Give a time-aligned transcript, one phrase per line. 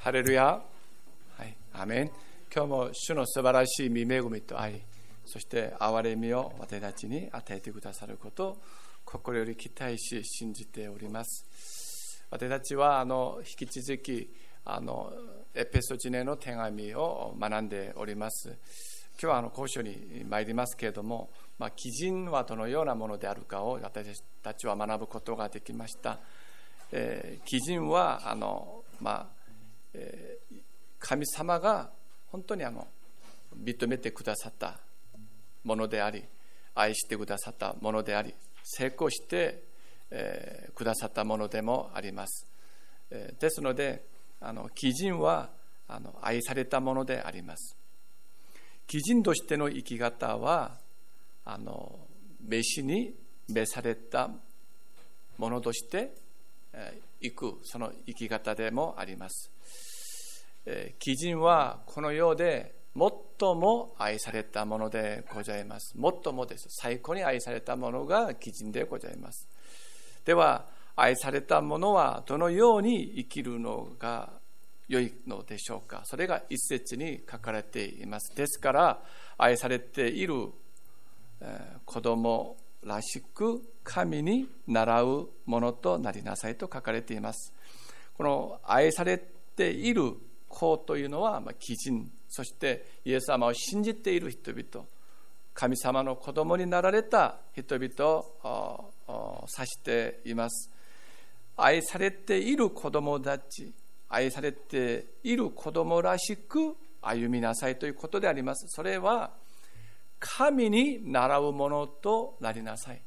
[0.00, 0.44] ハレルヤ。
[0.44, 2.10] はい、アメン。
[2.54, 4.80] 今日も主の素晴らしい見恵みと愛、
[5.26, 8.56] そして憐れみを私たちに与えてくださることを
[9.04, 12.22] 心より期待し信じております。
[12.30, 14.30] 私たちはあの引き続き
[14.64, 15.12] あの
[15.52, 18.50] エペソチネの手紙を学んでおります。
[18.50, 18.56] 今
[19.18, 21.28] 日はあの講書に参りますけれども、
[21.58, 26.20] まあ、基人はどのようなものであるかを私たちは学ぶことができました。
[26.92, 29.37] えー、基人はあの、まあ
[30.98, 31.90] 神様が
[32.30, 32.86] 本当にあの
[33.62, 34.78] 認めてくださった
[35.64, 36.24] ものであり
[36.74, 39.66] 愛してくださったものであり成功して、
[40.74, 42.46] くださったものでもあります、
[43.40, 44.04] ですので
[44.40, 45.50] あの基人は
[45.86, 47.76] あの愛されたものであります。
[48.86, 50.78] 基人としての生き方は
[51.44, 51.98] あの
[52.46, 53.14] 召しに
[53.48, 54.30] 召された
[55.36, 56.12] ものとして
[57.20, 59.50] 行くその生き方でもあります
[60.98, 65.94] 基人はこの世で最も愛されたものでございます。
[65.94, 66.66] 最もです。
[66.70, 69.46] 最高に愛されたものが基人でございます。
[70.24, 74.32] では、愛されたものはどのように生きるのが
[74.88, 76.02] 良いのでしょうか。
[76.06, 78.34] それが一節に書かれています。
[78.34, 79.02] ですから、
[79.36, 80.48] 愛されている
[81.84, 87.52] 子供らしく神に習うものとなりなさいと書かれています。
[88.16, 89.18] この愛され
[89.56, 90.14] ている
[90.48, 94.86] 子というのは、まあ、基人そしてイエス様を信じている人々。
[95.54, 100.70] 神様の子供になられた人々を指しています。
[101.56, 103.72] 愛されている子供たち
[104.08, 108.66] 愛されている子供らしく歩みなさいということであります。
[108.68, 109.32] それは
[110.18, 113.02] 神に習うものとなりなさい。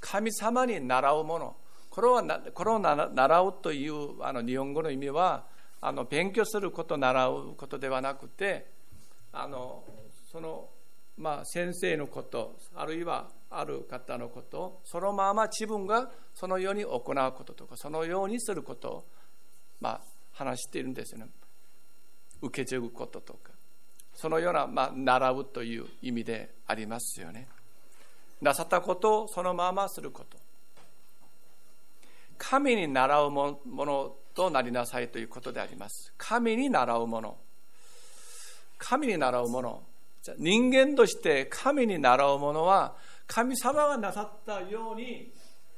[0.00, 1.56] 神様に習うもの。
[1.90, 2.22] これは
[2.54, 5.44] これを習うというあの日本語の意味は
[5.80, 8.70] あの勉強すること習うことではなくて
[9.32, 9.84] あの
[10.30, 10.68] その、
[11.18, 17.00] まあ、先生のことあるいはある方のことそのまま自分がそのように行う
[17.32, 19.04] こととかそのようにすることを、
[19.80, 20.00] まあ、
[20.32, 21.26] 話しているんですよね。
[22.40, 23.51] 受け継ぐこととか。
[24.14, 27.48] そのような、まあ、習うという意味でありますよね
[28.40, 30.38] なさったことをそのまますること
[32.38, 36.12] 神に習うものとなりなさいということであります。
[36.16, 37.36] 神に習うもの。
[38.78, 39.82] 神に習うもの。
[40.38, 42.96] 人間として神に習うものは、
[43.28, 45.32] 神様がなさったように、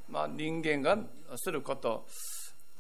[0.09, 0.97] まあ、人間が
[1.37, 2.07] すること、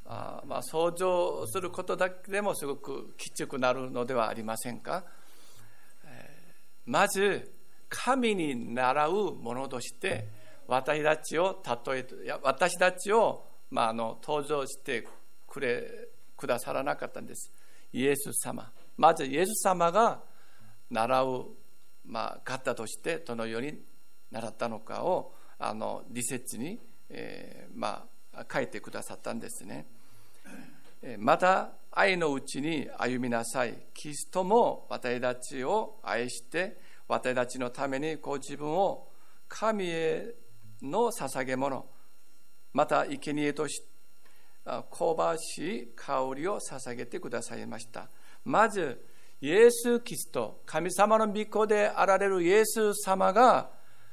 [0.06, 5.04] あまあ、想像することだけでもすごくきつくなるのではありませんか？
[6.86, 7.52] まず、
[7.88, 10.28] 神に習うものとして、
[10.66, 12.06] 私たちを例え、
[12.42, 15.06] 私たちを、まあ、あの登場して
[15.46, 17.52] くれくださらなかったんです。
[17.92, 18.72] イエス様。
[18.96, 20.22] まずイエス様が
[20.90, 21.46] 習う、
[22.04, 23.80] まあ、方としてどのように
[24.30, 29.86] 習ったのかをあの理説に、えー、まあ、書いてくださったんですね。
[31.18, 33.74] また愛のうちに歩みなさい。
[33.94, 39.08] キリストも私たちを愛して私たちのためにご自分を
[39.48, 40.34] 神へ
[40.82, 41.86] の捧げ物
[42.72, 43.94] また生贄として
[44.64, 48.08] 香ばしい香りを捧げてくださいました。
[48.44, 48.98] まず、
[49.40, 53.70] イエス・キリスト、神様の御子であられるイエス様が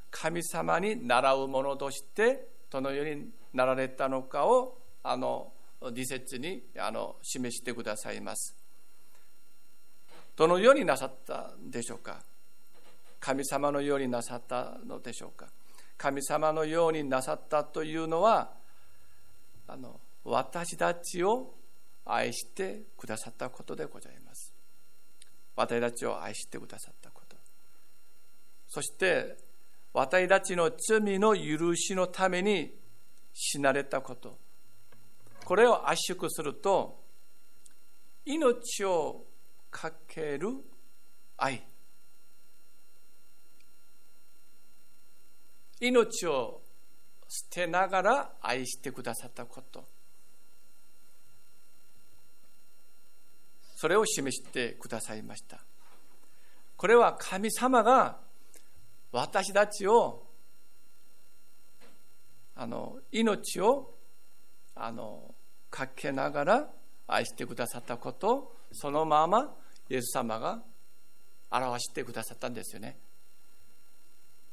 [0.09, 5.53] 神様に習うものとしてどのようになられたのかをあの
[5.93, 8.55] 理説にあの示してくださいます。
[10.35, 12.21] どのようになさったんでしょうか？
[13.19, 15.47] 神様のようになさったのでしょうか？
[15.97, 18.51] 神様のようになさったというのは
[19.67, 21.53] あの私たちを
[22.05, 24.53] 愛してくださったことでございます。
[25.55, 27.35] 私たちを愛してくださったこと。
[28.67, 29.35] そして、
[29.93, 32.73] 私たちの罪の許しのために
[33.33, 34.39] 死なれたこと。
[35.51, 37.03] これを圧縮すると、
[38.23, 39.25] 命を
[39.69, 40.47] かける
[41.35, 41.61] 愛。
[45.81, 46.61] 命を
[47.27, 49.83] 捨てながら愛してくださったこと。
[53.75, 55.59] それを示してくださいました。
[56.77, 58.19] これは神様が
[59.11, 60.27] 私たちを
[62.55, 63.97] あの命を
[64.75, 65.35] あの
[65.71, 66.69] かけながら
[67.07, 69.55] 愛してくださったことをそのまま
[69.89, 70.61] イエス様が
[71.49, 72.97] 表してくださったんですよね。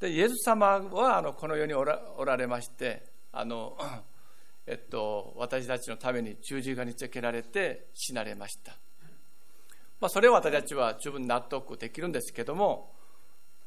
[0.00, 3.76] でイエス様はあのこの世におられましてあの、
[4.66, 8.76] えっと、私たちのために十字架につけられて死なれました。
[10.00, 12.92] まあ、それは私たちは十分納得できるんですけども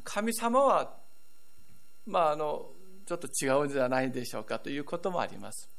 [0.03, 0.95] 神様は、
[2.05, 2.69] まあ、あの
[3.05, 5.69] ちょっと違うんじゃないでしょうかということもあります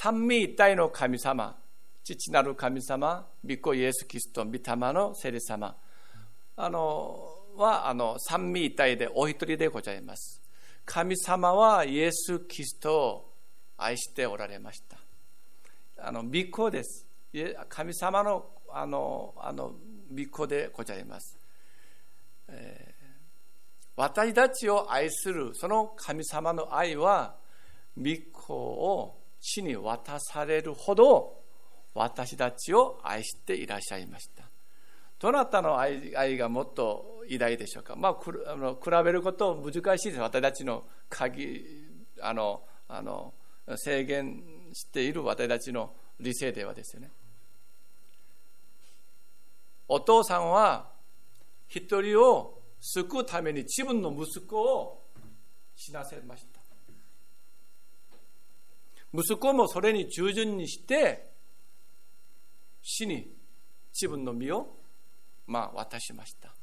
[0.00, 1.56] 三位一体の神様
[2.04, 4.60] 父なる神様御子イエス・キリスト御霊
[4.92, 5.74] の聖霊様。
[6.56, 10.40] あのはあの三位一体でお一人でございます。
[10.84, 13.34] 神様はイエス・キリストを
[13.76, 14.98] 愛しておられました。
[16.06, 17.04] あの御子です。
[17.68, 19.72] 神様のあのあの
[20.16, 21.36] 御子でございます、
[22.46, 23.04] えー、
[23.96, 27.34] 私たちを愛するその神様の愛は
[27.96, 31.38] 御子を死に渡されるほど
[31.94, 34.44] 私たちを愛していらっしゃいました。
[35.18, 38.16] どなたの愛愛がもっと偉大でしょうか、まあ、
[38.52, 40.20] あの比べること難しいです。
[40.20, 41.64] 私たちの鍵
[42.20, 43.34] あのあの
[43.76, 44.42] 制限
[44.72, 47.10] している私たちの理性ではですよね。
[49.88, 50.90] お父さんは
[51.66, 55.04] 一人を救うために自分の息子を
[55.74, 56.57] 死なせました。
[59.12, 61.30] 息子もそれに従順にして
[62.82, 63.32] 死に
[63.92, 64.76] 自分の身を
[65.46, 66.54] まあ渡しました。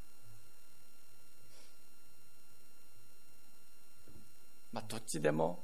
[4.72, 5.64] まあどっちでも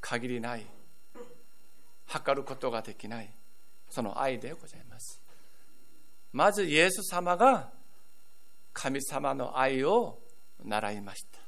[0.00, 0.66] 限りない
[2.06, 3.34] 測ることができない
[3.90, 5.20] その愛でございます。
[6.32, 7.70] まずイエス様が
[8.72, 10.18] 神様の愛を
[10.64, 11.40] 習いました。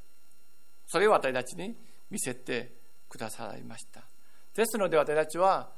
[0.86, 1.76] それを私たちに
[2.10, 2.77] 見せて
[3.08, 4.02] くださいました。
[4.54, 5.70] ですので私たちは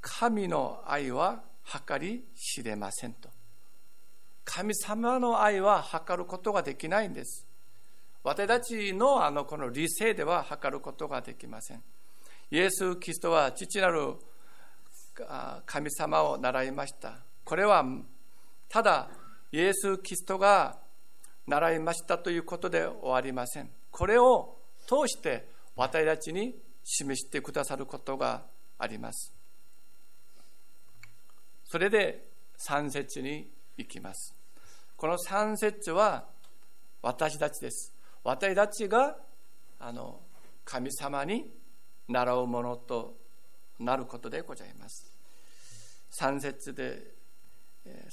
[0.00, 1.42] 神の愛は
[1.86, 3.28] 計り知れませんと。
[4.44, 7.46] 神様の愛は測ることができないんです。
[8.22, 11.82] 私たちのあのこの理性では測ることができません。
[12.50, 14.14] イエス・キリストは父なる
[15.64, 17.18] 神様を習いました。
[17.44, 17.84] これは
[18.68, 19.08] ただ
[19.52, 20.78] イエス・キリストが
[21.46, 23.70] 習いましたということで終わりません。
[23.90, 24.56] これを
[24.86, 25.48] 通して
[25.80, 26.54] 私たちに
[26.84, 28.42] 示してくださることが
[28.78, 29.32] あります
[31.64, 32.26] それで
[32.58, 33.48] 3節に
[33.78, 34.34] 行きます
[34.94, 36.26] この3節は
[37.00, 39.16] 私たちです私たちが
[39.78, 40.20] あの
[40.66, 41.50] 神様に
[42.06, 43.16] 習うものと
[43.78, 45.10] なることでございます
[46.20, 47.14] 3節で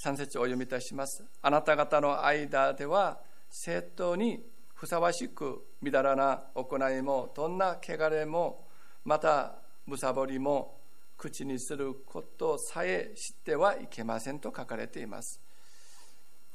[0.02, 3.20] 3節をお読みいたしますあなた方の間では
[3.50, 4.42] 正当に
[4.78, 8.68] ふさわしくみだらな行いもどんな汚れも
[9.06, 9.56] また
[9.88, 10.78] むさぼりも
[11.18, 15.42] 口にすることさえ知ってはいけませんと書かれています。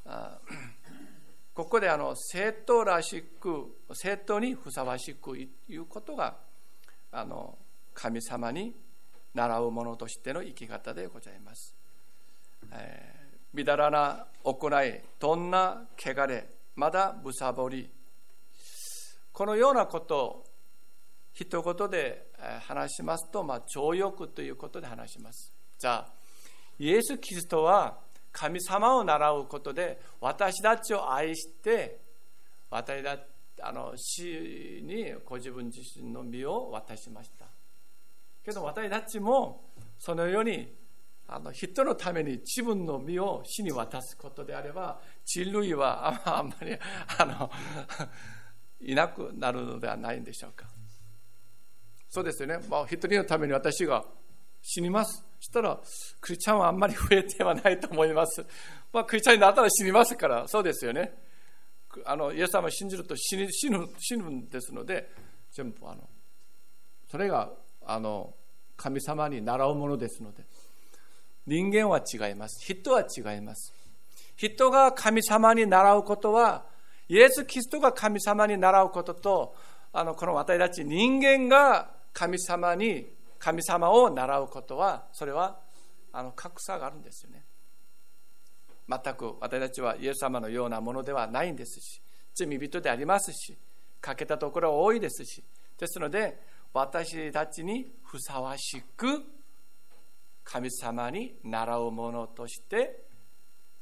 [0.05, 0.39] あ
[1.53, 6.37] ここであの生徒らしく生徒にふさわしくいうことが
[7.11, 7.57] あの
[7.93, 8.73] 神様に
[9.33, 11.75] 習うものとしての生き方でございます。
[12.71, 17.91] えー、みだらな行いどんな汚れまだむさぼり
[19.33, 20.45] このようなことを
[21.33, 22.27] 一言で
[22.67, 25.51] 話しますと、まあ、情欲ということで話します。
[25.79, 26.13] じゃあ、
[26.77, 27.97] イエス・キリストは
[28.31, 31.99] 神様を習うことで私たちを愛して
[32.69, 33.17] 私た
[33.61, 37.45] あの死にご自分自身の身を渡しました。
[38.43, 40.75] けど私たちもそのように
[41.27, 46.77] あの人のために自分の身を死に渡すことであれば人類はあんまり
[47.17, 47.49] あの
[48.85, 50.67] いなくなるのではないんでしょうか。
[52.09, 52.59] そうですよね。
[52.69, 54.05] まあ、一人のために私が
[54.61, 55.23] 死にます。
[55.39, 55.79] そしたら、
[56.21, 58.45] クリスチャンはあんまり増えてはないと思います。
[58.91, 61.13] まあ、クリスチャンになったら死にますから、そうですよね。
[62.05, 65.09] あの、イエス様を信じると死ぬ、死ぬ、死ぬんですので、
[65.51, 66.07] 全部、あの、
[67.09, 67.51] それが、
[67.85, 68.33] あの、
[68.77, 70.45] 神様に習うものですので、
[71.45, 72.63] 人間は違います。
[72.65, 73.73] 人は違います。
[74.35, 76.65] 人が神様に習うことは、
[77.09, 79.55] イエス・キリストが神様に習うことと、
[79.91, 83.07] あのこの私たち人間が神様に
[83.37, 85.59] 神様を習うことはそれは
[86.11, 87.43] あの格差があるんですよね。
[88.87, 92.01] 全く私たちはイエス様のようなものではないんですし
[92.33, 93.57] 罪人でありますし
[94.01, 95.43] 欠けたところは多いですし
[95.77, 96.39] ですので
[96.73, 99.23] 私たちにふさわしく
[100.43, 103.03] 神様に習うものとして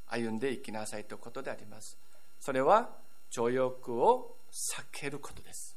[0.08, 1.98] 歩んでいきなさいということであります。
[2.40, 2.90] それは
[3.32, 5.76] 情欲を避けることです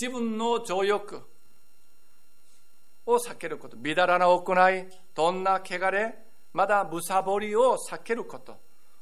[0.00, 1.22] 自分の情欲
[3.06, 6.14] を避けること、みだらな行い、どんな汚れ、
[6.52, 8.56] まだむさぼりを避けること、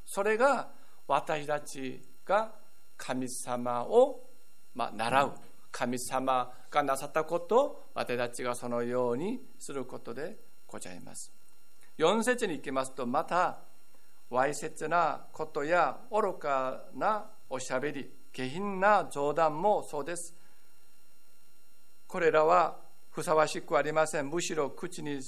[0.05, 0.71] それが
[1.07, 2.53] 私たちが
[2.97, 4.21] 神様を、
[4.75, 5.35] まあ、習う。
[5.73, 10.37] 神様がなさったこと私たちがそのようにすることで
[10.67, 11.33] ございます。
[11.99, 13.59] 4節に行きますとまた
[14.31, 20.35] わいせつなことや愚かなおしゃべり下品な冗談もそうです。
[22.07, 22.79] これらは
[23.11, 24.29] ふさわしくありません。
[24.29, 25.21] むしろ口に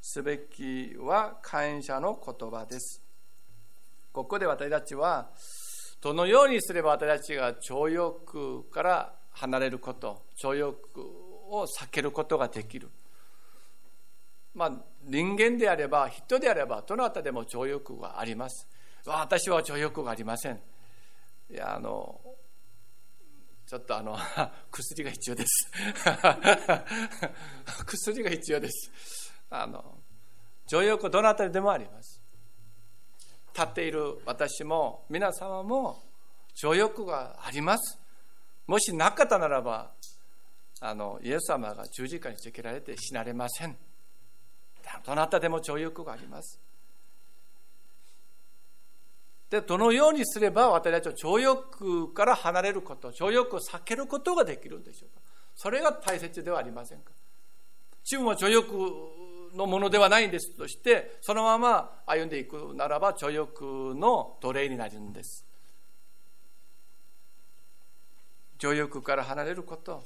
[0.00, 3.00] すべきは感謝の言葉です。
[4.12, 5.30] ここで私たちは
[6.00, 11.00] どのようにすれば私たちが情欲から離れること情欲
[11.50, 12.88] を避けることができる。
[14.54, 14.72] まあ、
[15.04, 18.66] 人間であれば人であればどなたでも情欲があります。
[19.06, 20.60] 私は情欲がありません。
[21.50, 22.20] いやあの
[23.66, 24.18] ちょっとあの
[24.72, 25.70] 薬が必要です。
[27.86, 29.32] 薬が必要です。
[29.50, 29.98] あの
[30.66, 32.20] 情欲どなたでもあります。
[33.54, 36.02] 立っている私も皆様も
[36.54, 37.98] 情欲があります。
[38.66, 39.92] もしなかったならば
[40.80, 43.76] あのイエス様が十字架につけられて死なれません。
[45.04, 46.60] どなたでも情欲があります。
[49.50, 55.20] で、どのようにすれば私たちは情欲から離れること、情欲を避けることができるんでしょうか。
[55.54, 57.12] それが大切ではありませんか。
[58.04, 58.72] 自分は情欲
[59.54, 65.44] のものではないんですとして、そのまま歩んでいくならば、情欲の奴隷になるんです。
[68.58, 70.02] 情欲から離れること、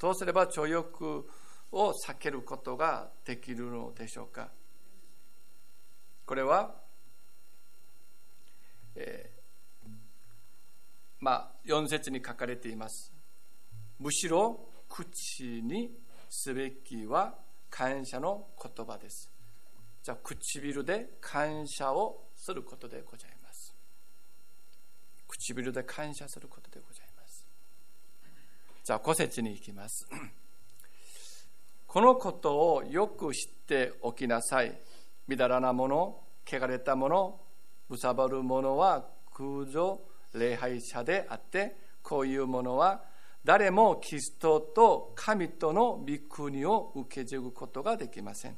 [0.00, 1.28] どうすれば情欲
[1.74, 4.50] を避けることができるのでしょうか？
[6.24, 6.74] これは、
[8.94, 9.90] えー、
[11.20, 13.12] まあ4節に書かれています。
[13.98, 15.90] むしろ口に
[16.30, 17.34] すべきは
[17.70, 19.30] 感謝の言葉です。
[20.02, 23.74] じゃあ唇で感謝をすることでございます。
[25.26, 27.46] 唇で感謝することでございます。
[28.84, 30.06] じゃあ5節に行きます。
[31.94, 34.76] このことをよく知っておきなさい。
[35.28, 37.40] みだらなもの、汚れたもの、
[37.88, 40.00] むさばるものは空女
[40.32, 43.04] 礼拝者であって、こういうものは
[43.44, 48.56] 誰もキリストと神との御国を受け継ぐことができません。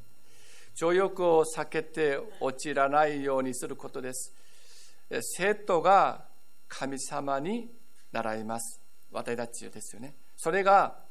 [0.75, 4.33] 情欲を避けて落ちらないようにすることです。
[5.21, 6.25] 生徒が
[6.69, 7.71] 神様に
[8.13, 8.81] 習います。
[9.13, 10.15] 私たちですよね。
[10.39, 11.05] それが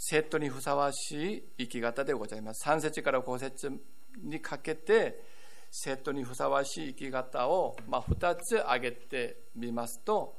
[0.00, 2.66] 生徒にふさわしい生き方でございます。
[2.68, 3.72] 3節から5節
[4.22, 5.20] にかけて、
[5.72, 10.38] 生徒にふさわしい生き方を、まあ、2つ挙げてみますと、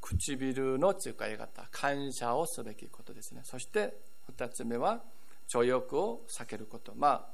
[0.00, 3.42] 唇の使い方、感謝をすべきことですね。
[3.44, 3.94] そして
[4.36, 5.00] 2つ目は、
[5.46, 6.92] 徴欲を避けること。
[6.96, 7.26] まあ、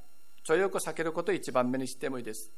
[0.44, 2.52] 徴欲を避けることを一番目にしてもいいです。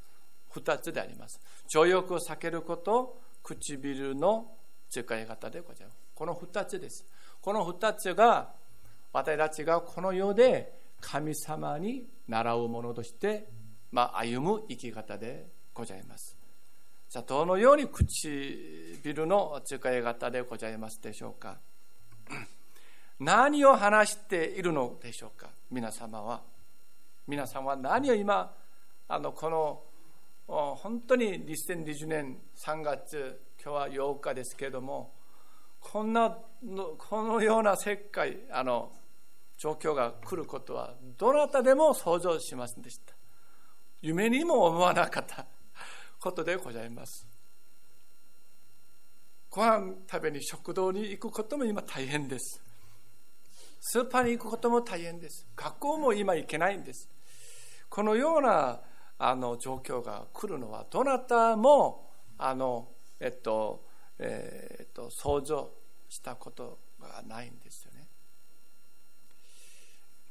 [0.52, 1.40] 2つであります。
[1.68, 4.50] 徴欲を避けること、唇の
[4.90, 5.98] 使い方でございます。
[6.12, 7.06] この2つです。
[7.40, 8.52] この2つが
[9.16, 13.48] 私たちがこの世で神様に習うものとして、
[13.90, 16.36] まあ、歩む生き方でございます。
[17.08, 21.56] さあ、どのように唇の使い方でございますでしょうか？
[23.18, 26.42] 何を話しているのでしょうか、皆様は。
[27.26, 28.54] 皆さんは何を今、
[29.08, 29.82] あのこの
[30.46, 35.14] 本当に2020年3月、今日は8日ですけれども、
[35.80, 36.36] こんな
[36.98, 38.92] このような世界あの
[39.56, 43.14] 状況が来ることはどなたでも想像しませんでした。
[44.02, 45.46] 夢にも思わなかった。
[46.18, 47.26] ことでございます。
[49.50, 52.62] ご飯食べに食堂に行くことも今大変です。
[53.80, 55.46] スーパーに行くことも大変です。
[55.54, 57.08] 学校も今行けないんです。
[57.88, 58.80] このような
[59.18, 62.88] あの状況が来るのはどなたもあの、
[63.20, 63.86] えっと
[64.18, 65.70] えっと、想像
[66.08, 68.08] したことがないんですよね。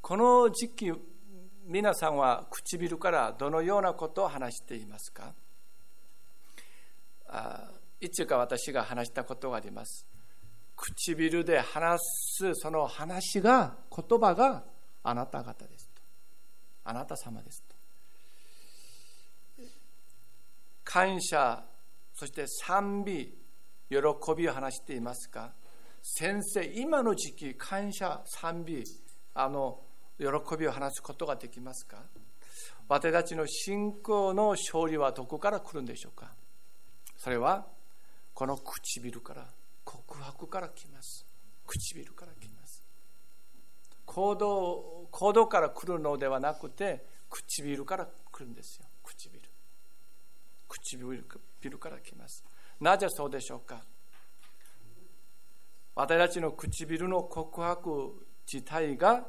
[0.08, 0.94] この時期
[1.66, 5.34] 皆さんは唇からどのようなことを話していますか？
[7.28, 10.06] あいつか私が話したことがあります。
[10.76, 12.00] 唇で話
[12.38, 14.64] すその話が言葉が
[15.02, 16.04] あなた方ですと。
[16.84, 17.64] あなた様です
[19.58, 19.64] と。
[20.84, 21.64] 感謝
[22.14, 23.36] そして賛美
[23.90, 23.98] 喜
[24.38, 25.56] びを話していますか？
[26.04, 28.84] 先生今の時期感謝賛美
[29.34, 29.80] あの
[30.18, 30.26] 喜
[30.58, 31.98] びを話すことができますか？
[32.88, 36.32] 私たちの信仰の勝利はどこから来るんでしょうか？
[37.18, 37.66] それは
[38.34, 39.46] この唇から
[39.84, 41.26] 告白から来ます。
[41.66, 42.84] 唇から来ます。
[44.06, 48.86] 行動行動から来るのではなくて唇から来るんですよ。
[49.04, 49.42] 唇。
[50.68, 52.44] 唇から来ます。
[52.80, 53.82] なぜそうでしょうか？
[55.96, 59.26] 私たちの唇の告白自体が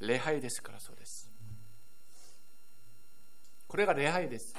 [0.00, 1.30] 礼拝ですからそうです
[3.66, 4.54] これが礼拝です。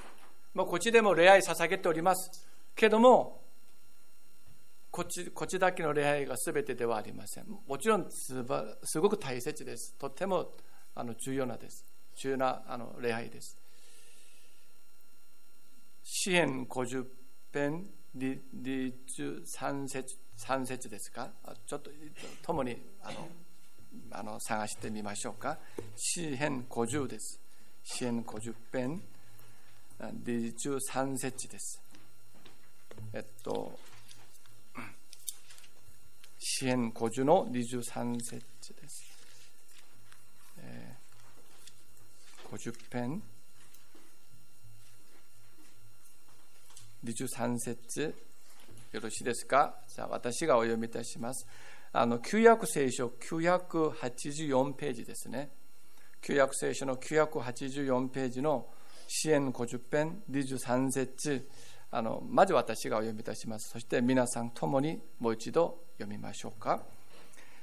[0.53, 2.45] まあ、こっちでも礼拝捧げております。
[2.75, 3.41] けども、
[4.91, 7.45] こっちこっちだけの礼拝が全てではありません。
[7.65, 9.93] もちろんすばすごく大切です。
[9.97, 10.51] とても
[10.95, 11.85] あの重要なです。
[12.17, 13.57] 重要なあの礼拝です。
[16.03, 17.05] 詩篇50
[17.53, 17.85] 編
[18.17, 21.31] 23節 ,3 節ですか？
[21.65, 21.89] ちょっと
[22.43, 23.29] 共にあの
[24.11, 25.57] あの探してみましょうか。
[25.95, 27.39] 詩篇50です。
[27.83, 29.01] 詩篇50編
[29.99, 31.81] 23節です。
[33.13, 33.79] えっと、
[36.39, 38.39] 支援50の23節
[38.73, 39.03] です。
[40.57, 43.21] えー、50編
[47.03, 48.15] 23節
[48.91, 49.75] よろしいですか？
[49.87, 51.45] じゃあ私がお読みいたします。
[51.97, 55.49] あの旧約聖書984ページですね。
[56.21, 58.67] 旧約聖書の984ページの
[59.07, 61.47] 支援50編23節
[61.91, 63.69] あのまず私がお読みいたします。
[63.71, 66.83] そして皆さん共にもう一度読みましょうか。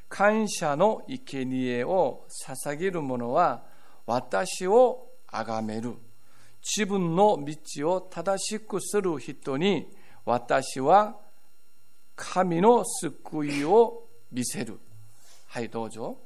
[0.08, 3.64] 感謝の生贄を捧げる者は
[4.06, 5.92] 私を崇める。
[6.74, 11.18] 自分の道を正しくする人に私は
[12.16, 14.01] 神の救いを
[14.32, 14.80] 見せる。
[15.48, 16.16] はい、どうぞ。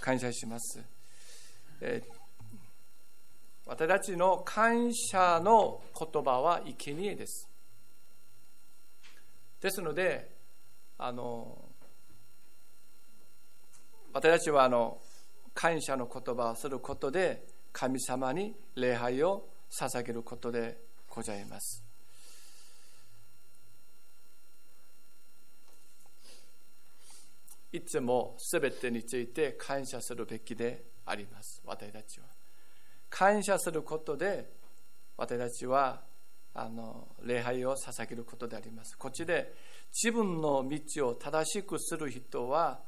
[0.00, 0.80] 感謝します。
[1.80, 2.12] えー、
[3.66, 7.48] 私たちの感謝の言葉は生贄です。
[9.60, 10.30] ですので、
[10.96, 11.58] あの
[14.12, 15.00] 私たちはあの
[15.56, 20.76] 感謝の言葉をすることで神様に礼拝を捧げることで
[21.08, 21.82] ございます。
[27.72, 31.62] いつもすべてについて感謝するべきであります。
[31.64, 32.26] 私たちは。
[33.08, 34.50] 感謝することで
[35.16, 36.02] 私たちは
[36.52, 38.96] あの礼拝を捧げることであります。
[38.98, 39.54] こっちで
[39.90, 42.80] 自分の道を正しくする人は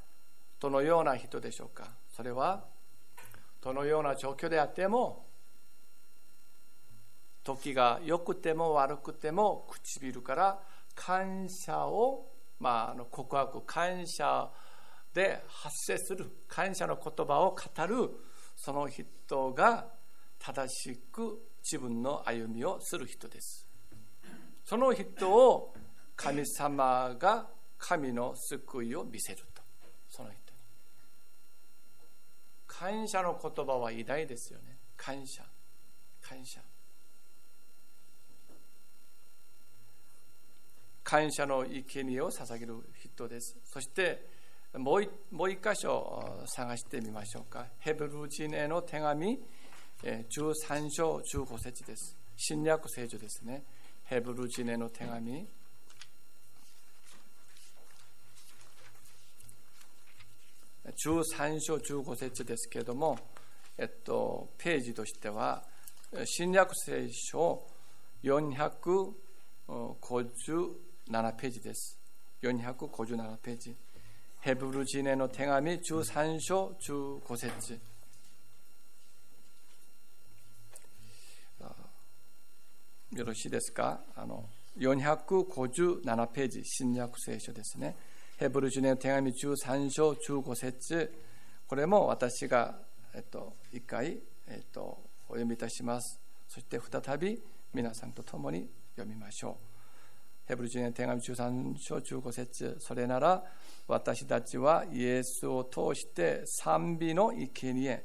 [0.60, 1.96] どのような人でしょうか？
[2.18, 2.64] それは
[3.62, 5.24] どのような状況であっても
[7.44, 10.58] 時が良くても悪くても唇から
[10.96, 12.26] 感謝を、
[12.58, 14.50] まあの、告白感謝
[15.14, 18.10] で発生する感謝の言葉を語る
[18.56, 19.86] その人が
[20.40, 23.68] 正しく自分の歩みをする人です。
[24.64, 25.72] その人を
[26.16, 27.46] 神様が
[27.78, 29.62] 神の救いを見せると。
[30.08, 30.47] その人。
[32.78, 35.42] 感謝の言葉は偉大ですよね感謝
[36.20, 36.60] 感謝
[41.02, 44.38] 感謝の生贄を捧げる人ですそして
[44.76, 47.66] もうもう一箇所探してみましょうか。
[47.78, 49.38] ヘブル人への手紙
[50.02, 52.16] 13章15節です。
[52.36, 53.62] 新約聖書ですね。
[54.04, 55.46] ヘブル人への手紙。
[60.96, 63.18] 13章15節ですけれども、
[63.76, 65.62] えっと、ページとしては、
[66.24, 67.62] 新約聖書
[68.22, 69.12] 457
[71.34, 71.98] ページです。
[72.42, 73.76] 457ページ。
[74.40, 77.80] ヘブル人への手紙13章15節
[83.12, 84.00] よろしいですか？
[84.14, 84.44] あの
[84.78, 87.96] 457ページ新約聖書ですね
[88.38, 91.12] ヘブル人への手紙13章15節
[91.66, 92.76] これも私が、
[93.12, 94.96] えっと、一回、えっと、
[95.28, 97.42] お読みいたしますそして再び
[97.74, 99.68] 皆さんと共に読みましょう
[100.46, 103.42] ヘブル人への手紙13章15節それなら
[103.88, 108.04] 私たちはイエスを通して賛美の生贄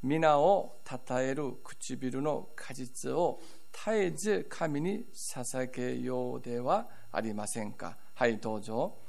[0.00, 3.40] 皆を称える唇の果実を
[3.72, 9.05] 絶えず神に捧げようではありませんかはいどうぞ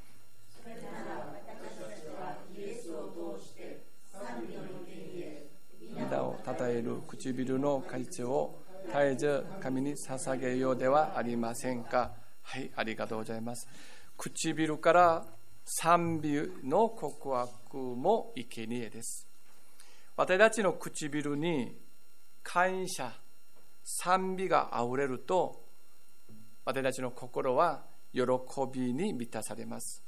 [5.96, 12.12] 皆を称える唇の果実を絶えず神に捧げようではありませんか
[12.44, 13.68] はいありがとうございます
[14.18, 15.26] 唇から
[15.70, 19.28] 賛美の告白も生贄です。
[20.16, 21.78] 私たちの唇に
[22.42, 23.12] 感謝、
[23.84, 25.66] 賛美があふれると、
[26.64, 28.22] 私たちの心は喜
[28.74, 30.07] びに満たされます。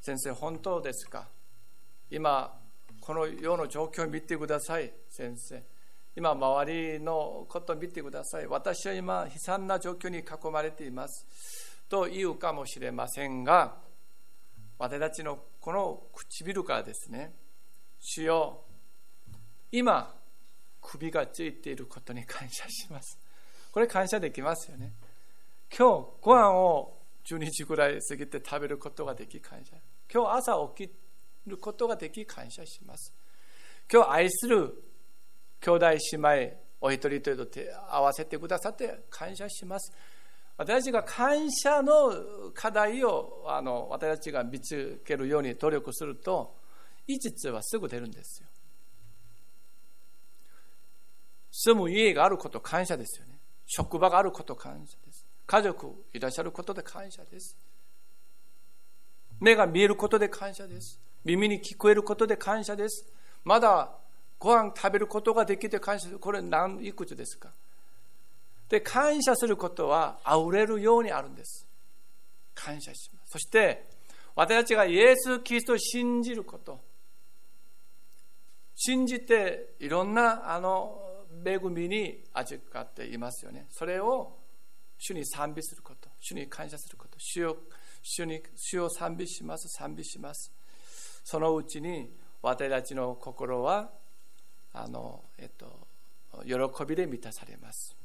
[0.00, 1.28] 先生、本当ですか？
[2.10, 2.58] 今、
[3.00, 5.62] この世の状況を見てください、先生。
[6.16, 8.46] 今周りのことを見てください。
[8.46, 11.24] 私は今悲惨な状況に囲まれています。
[11.88, 13.76] と言うかもしれませんが
[14.78, 17.32] 私たちのこの唇からですね
[17.98, 18.62] 主よ
[19.72, 20.14] 今
[20.80, 23.18] 首がついていることに感謝します。
[23.70, 24.92] これ感謝できますよね。
[25.76, 29.76] 今日ご飯を12時ぐらい過ぎて食べることができ感謝。
[30.12, 30.92] 今日朝起き
[31.46, 33.14] ることができ感謝します。
[33.92, 34.82] 今日愛する
[35.60, 39.92] 兄弟姉妹お一人一人と手合わせてくださって感謝します。
[40.56, 46.56] 私たちが感謝の課題をあの私たちが見つけるように努力すると
[47.06, 48.48] い実はすぐ出るんですよ。
[51.52, 53.38] 住む家があること感謝ですよね。
[53.66, 55.26] 職場があること感謝です。
[55.46, 57.56] 家族いらっしゃることで感謝です。
[59.40, 61.00] 目が見えることで感謝です。
[61.24, 63.06] 耳に聞こえることで感謝です。
[63.44, 63.90] まだ
[64.38, 66.18] ご飯食べることができて感謝する。
[66.18, 67.50] これ何いくつですか？
[68.68, 71.66] で感謝することは溢れるようにあるんです。
[72.54, 73.32] 感謝します。
[73.32, 73.88] そして
[74.34, 76.80] 私たちがイエス・キリストを信じること。
[78.76, 81.02] 信じていろんなあの
[81.44, 83.66] 恵みに預かっていますよね。
[83.70, 84.38] それを
[84.98, 86.08] 主に賛美すること。
[86.20, 87.18] 主に感謝すること。
[87.18, 87.56] 主を
[88.02, 90.52] 主に主を賛美します賛美します。
[91.24, 92.10] そのうちに
[92.42, 93.90] 私たちの心は
[94.72, 95.86] あの、えっと、
[96.44, 97.96] 喜びで満たされます。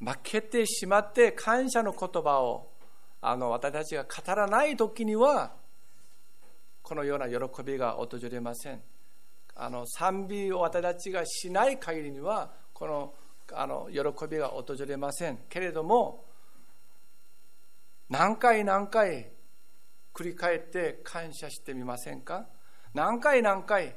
[0.00, 2.70] 負けてしまって感謝の言葉を
[3.20, 5.52] あの私たちが語らない時には
[6.82, 8.82] このような喜びが訪れません。
[9.56, 13.14] あの賛美を私たちがしない限りにはこの
[13.52, 15.38] あの喜びが訪れません。
[15.48, 16.24] けれども
[18.08, 19.30] 何回何回
[20.12, 22.46] 繰り返って感謝してみませんか？
[22.92, 23.96] 何回何回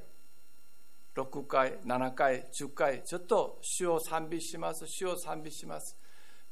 [1.15, 5.98] ？6回、7回、10回、ちょっと主を賛美します、主を賛美します。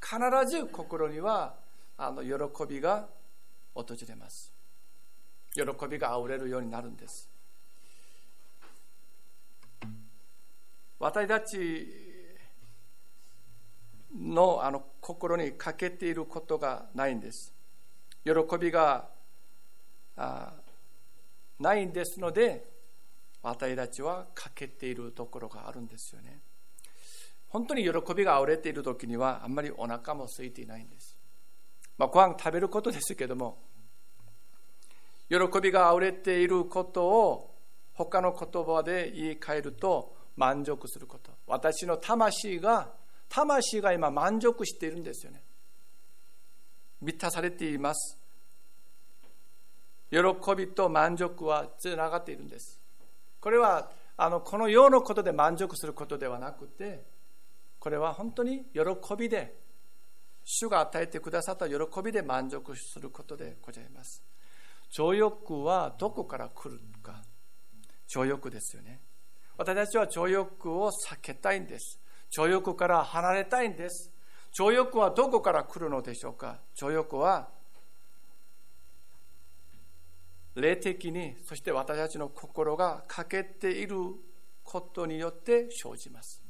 [0.00, 0.18] 必
[0.50, 1.56] ず心には
[1.96, 2.30] あの喜
[2.68, 3.08] びが
[3.74, 4.52] 訪れます。
[5.54, 7.30] 喜びがあふれるようになるんです。
[10.98, 12.05] 私たち
[14.18, 17.52] のあの心に欠けていることがないんです。
[18.24, 19.08] 喜びが
[20.16, 20.52] あ
[21.58, 22.68] ないんですので、
[23.42, 26.40] 私たちは欠けているところがあるんですよね。
[27.48, 31.16] 本当に喜びがあふれている時にはあんまりお腹も空いていないんです、
[31.96, 33.58] まあ、ご飯食べることですけども
[35.28, 37.54] 喜びがあふれていることを
[37.94, 41.32] 他の言葉で言い換えると満足すること。
[41.46, 42.92] 私の魂が
[43.28, 45.42] 魂が今満足しているんですよね。
[47.00, 48.18] 満たされています。
[50.10, 50.18] 喜
[50.56, 52.80] びと満足はつながっているんです。
[53.40, 57.04] これはあのこの世のことで満足することではなくて
[57.78, 58.82] これは本当に喜
[59.16, 59.54] びで
[60.44, 64.22] 主が与えてくださった喜びで満足することでございます。
[64.90, 67.22] 情欲はどこから来るのか。
[68.06, 69.00] 情欲ですよね。
[69.58, 72.00] 私たちは情欲を避けたいんです。
[72.30, 74.10] 情欲から離れたいんです。
[74.52, 76.58] 情欲はどこから来るのでしょうか？
[76.74, 77.48] 情欲は
[80.54, 83.96] 霊的にそして私たちの心が欠けている
[84.64, 86.42] ことによって生じます。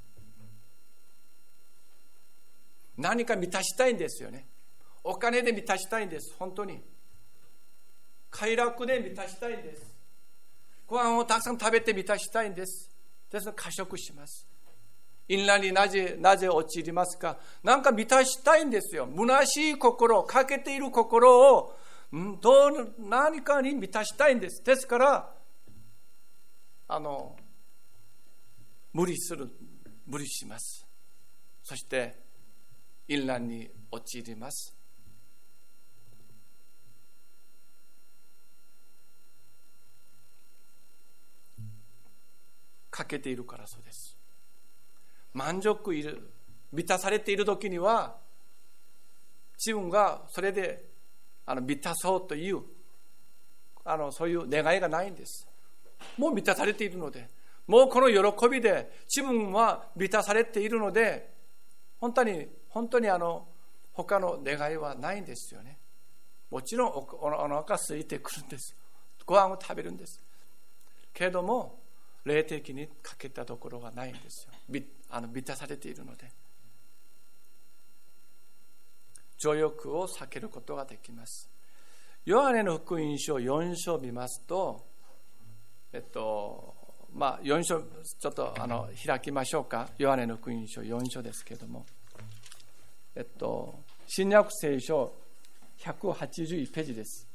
[2.96, 4.46] 何か満たしたいんですよね。
[5.04, 6.34] お金で満たしたいんです。
[6.38, 6.80] 本当に。
[8.30, 9.94] 快楽で満たしたいんです。
[10.86, 12.90] ご飯をたくさん食べて満たしたいんです。
[13.30, 14.46] ですから過食します。
[15.28, 17.38] インランになぜなぜ陥りますか？
[17.62, 21.74] 何か満たしたいんですよ虚しい心欠けている心を
[22.40, 24.62] どう何かに満たしたいんです。
[24.62, 25.34] ですから、
[26.86, 27.36] あの、
[28.92, 29.50] 無理する、
[30.06, 30.86] 無理します。
[31.64, 32.22] そして、
[33.08, 34.72] 淫乱に陥ります。
[42.88, 44.05] 欠けているからそうです。
[45.36, 46.30] 満足いる、
[46.72, 48.16] 満たされている時には、
[49.58, 50.86] 自分がそれで
[51.44, 52.62] あの満たそうという
[53.84, 55.46] あのそういう願いがないんです。
[56.16, 57.28] もう満たされているので
[57.66, 61.30] もうこの喜びで自分は満たされているので
[61.98, 63.46] 本当に本当にあの
[63.92, 65.78] 他の願いはないんですよね。
[66.50, 68.74] もちろんおお腹空いてくるんです。
[69.26, 70.22] ご飯を食べるんです。
[71.12, 71.78] けれども
[72.26, 76.30] 霊的に欠けたところがないんですよあの満たされているので
[79.38, 81.48] 情欲を避けることができます。
[82.24, 84.84] ヨハネの福音書4章を見ますと、
[85.92, 86.74] えっと、
[87.12, 89.90] まあ、4章、ちょっとあの開きましょうか。
[89.98, 91.86] ヨハネの福音書4章ですけれども。
[93.14, 95.14] えっと、新約聖書
[95.78, 97.28] 181ページです。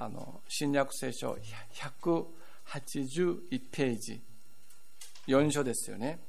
[0.00, 1.36] あの新約聖書
[1.74, 4.22] 181ページ、
[5.26, 6.20] 4章ですよね。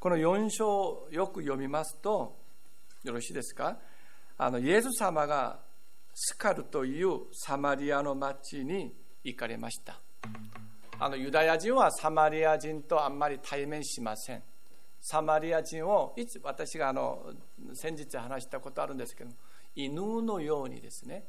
[0.00, 2.36] この4章をよく読みますと、
[3.04, 3.78] よろしいですか？
[4.38, 5.60] あのイエス様が
[6.12, 8.92] スカルというサマリアの町に
[9.22, 10.00] 行かれました。
[10.98, 14.42] あのユダヤ人はサマリア人とあんまり対面しません。
[15.00, 17.32] サマリア人をいつ私があの
[17.74, 19.30] 先日話したことあるんですけど
[19.76, 21.24] 犬のようにですね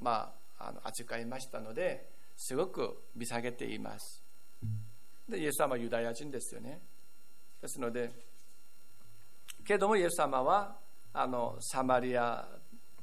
[0.00, 4.22] まああの扱いましたのですごく見下げています。
[5.28, 6.80] でイエス様はユダヤ人ですよね。
[7.60, 8.10] ですので
[9.64, 10.76] けどもイエス様は
[11.12, 12.48] あのサマリア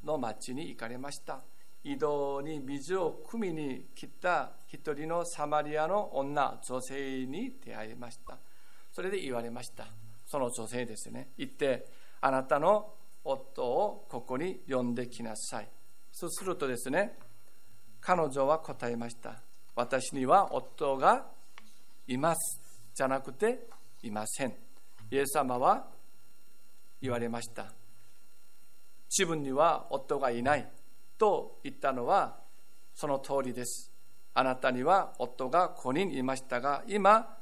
[0.04, 1.42] の町に行かれました。
[1.84, 8.40] 移動に水を汲みに来た一人のサマリアの女女性に出会いました。
[8.92, 9.86] それで言われました。
[10.26, 11.30] その女性ですね。
[11.38, 11.86] 行って
[12.22, 15.70] あなたの夫をここに呼んできなさい。
[16.16, 17.18] そうするとですね
[18.00, 19.42] 彼女は答えました
[19.76, 21.26] 私には夫が
[22.08, 22.60] います
[22.94, 23.68] じゃなくて
[24.02, 24.54] いません
[25.12, 25.86] イエス様は
[27.02, 27.74] 言われました
[29.10, 30.68] 自分には夫がいない
[31.18, 32.46] と言ったのは
[32.96, 33.92] その通りです。
[34.34, 37.38] あなたには夫が5人いましたが、今、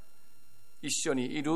[0.81, 1.51] 一緒にいる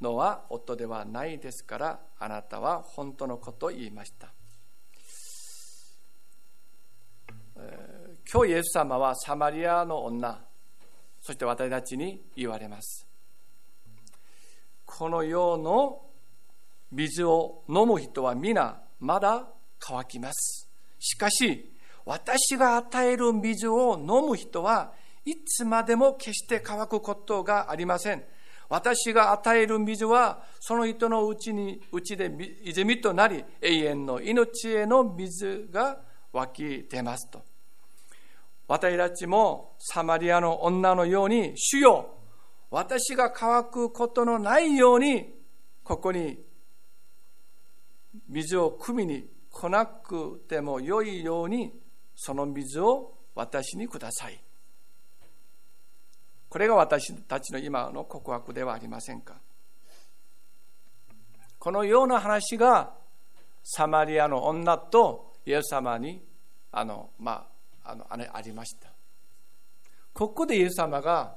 [0.00, 4.32] のは夫ではないですから、あなたは本当のことを言いました。
[8.30, 10.38] 今日イエス様はサマリアの女、
[11.22, 13.06] そして私たちに言われます。
[14.84, 16.02] この世の
[16.92, 20.68] 水を飲む人は皆まだ乾きます。
[20.98, 21.72] しかし、
[22.04, 24.92] 私が与える水を飲む人は
[25.24, 28.22] いつまでも決して乾くことがありません。
[28.68, 32.30] 私が与える水はその人のうちにうちで
[32.62, 37.47] 泉となり永遠の命への水が湧き出ますと。
[38.68, 42.14] 私たちもサマリアの女のように主よ
[42.70, 45.34] 私が乾くことのないように
[45.82, 46.38] ここに
[48.28, 51.72] 水を汲みに来なくても良いように
[52.14, 54.38] その水を私にください。
[56.50, 59.40] これが私たちの今の告白ではありませんか？
[61.58, 62.92] このような話が
[63.62, 66.22] サマリアの女とイエス様に
[66.70, 67.46] あの、まあ、
[67.90, 68.92] あのありました。
[70.12, 71.36] ここでイエス様が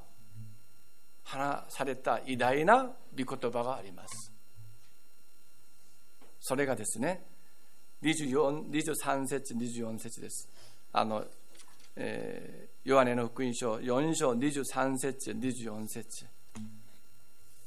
[1.24, 4.32] 話された偉大な御言葉があります。
[6.40, 7.24] それがですね、
[8.02, 10.50] 24 23節、24節です。
[10.92, 11.24] あの、
[11.96, 16.26] えー、ヨハネの福音書4章23節、24節。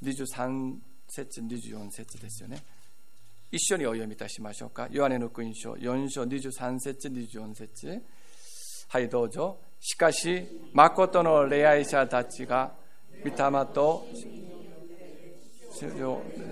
[0.02, 0.76] 23
[1.08, 2.62] 節、24節ですよね。
[3.52, 4.88] 一緒にお読みいたしましょうか。
[4.90, 8.02] ヨハネの福音書4章23節、24節。
[8.88, 9.58] はい、どうぞ。
[9.80, 12.72] しかし、誠の礼愛者たちが、
[13.24, 14.06] 御霊と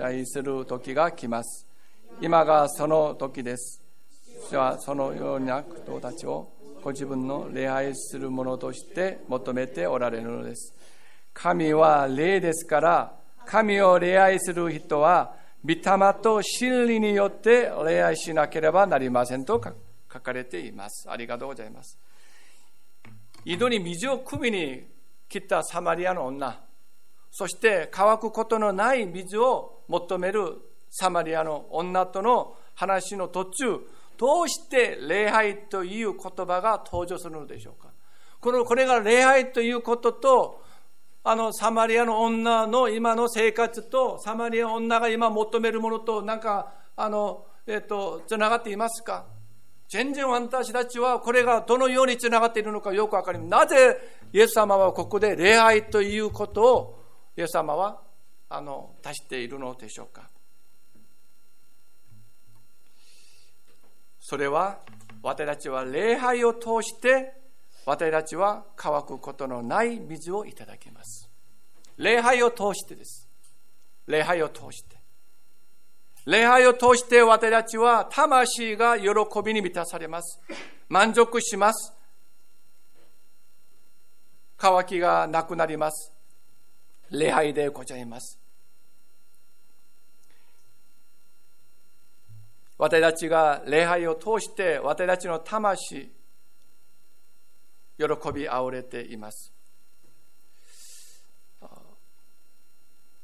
[0.03, 1.67] 愛する時が来ます。
[2.21, 3.83] 今がその時です。
[4.51, 6.49] 主はそのような人たちを
[6.83, 10.75] ご自分の礼拝するものとして求めておられるのです。
[11.33, 13.15] 神は霊ですから、
[13.47, 15.83] 神を礼拝する人は、御霊
[16.21, 19.63] と真理によって礼拝しなければなりませんと
[20.13, 21.09] 書かれています。
[21.09, 21.99] ありがとうございます。
[23.45, 24.87] 井戸に水を汲みに
[25.29, 26.61] 来たサマリアの女、
[27.31, 30.59] そして乾くことのない水を求める
[30.91, 33.81] サマリアの女との話の途中、
[34.19, 37.89] どうして礼拝という言葉が登場するのでしょうか
[38.41, 40.63] このこれが礼拝ということと、
[41.25, 49.27] あのサマリアの女の今の生活と、サマリアの女が今求めるものと、なんか、あの、えっ、ー、と、つながっていますか
[49.93, 53.51] 全然私たちはこれがどのようにつながっているのかよくわかります。
[53.51, 53.99] なぜ
[54.33, 57.05] イエス様はここで礼拝ということを
[57.37, 58.01] イエス様は
[58.49, 60.31] あの足しているのでしょうか
[64.19, 64.79] それは
[65.23, 67.35] 私たちは礼拝を通して
[67.85, 71.29] 私たちは乾くことのない水をいただけます。
[71.99, 73.29] 礼拝を通してです。
[74.07, 75.02] 礼拝を通して。
[76.27, 79.09] 礼拝を通して私たちは魂が喜
[79.45, 80.41] びに満たされます。
[80.89, 81.93] 満足します。
[84.57, 86.13] 乾きがなくなります。
[87.11, 88.43] 礼拝でございます。
[92.83, 96.11] 私たちが礼拝を通して私たちの魂
[97.97, 99.53] 喜びあふれています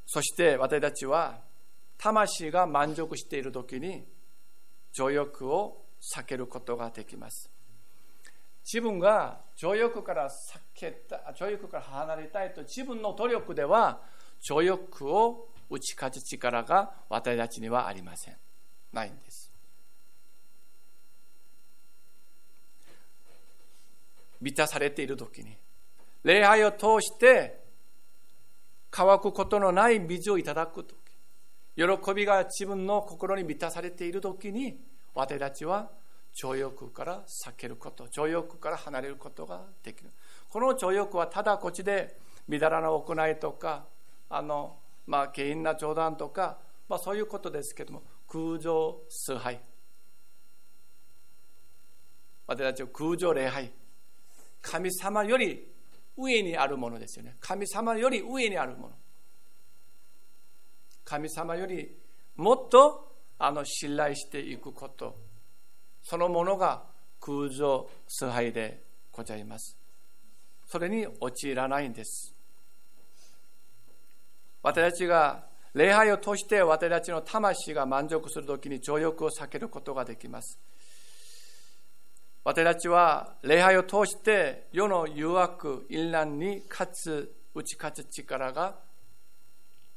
[0.06, 1.40] そして私たちは
[1.98, 4.04] 魂が満足している時に
[4.92, 5.84] 情欲を
[6.16, 7.50] 避けることができます。
[8.64, 14.00] 自分が情欲から避けた情欲から離れたいと自分の努力では
[14.40, 18.36] 情欲を打ち勝つ力が私たちにはありません。
[18.92, 19.50] ないんです。
[24.40, 25.56] 満たされている時に
[26.22, 27.64] 礼拝を通して
[28.90, 30.94] 乾くことのない水をいただく時
[31.78, 34.80] 喜びが自分の心に満たされている時に
[35.14, 35.88] 私たちは
[36.34, 40.10] 情欲から避けること情欲から離れることができる。
[40.48, 42.16] この情欲はただこっちで
[42.48, 43.84] みだらな行いとか
[44.28, 49.60] あのまあ下品な冗談とか、まあ、そういうことですけども空情崇拝。
[52.48, 53.70] 私たちは空情礼拝。
[54.60, 55.64] 神様より
[56.16, 57.36] 上にあるものですよね。
[57.38, 58.94] 神様より上にあるもの。
[61.08, 61.90] 神様より
[62.36, 65.16] もっとあの信頼していくこと。
[66.02, 66.82] そのものが
[67.18, 69.78] 空情崇拝でございます。
[70.66, 72.34] それに陥らないんです。
[74.62, 80.58] 私たちが礼拝を通して私たちの魂が満足するときに情欲を避けることができます。
[82.44, 88.76] 私たちは礼拝を通して世の誘惑、淫乱に勝つ、打ち勝つ力が、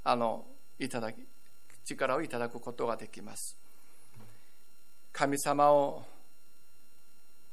[0.06, 0.46] あの、
[0.84, 1.18] いただき、
[1.86, 3.56] 力をいただくことができます。
[5.12, 6.04] 神様を、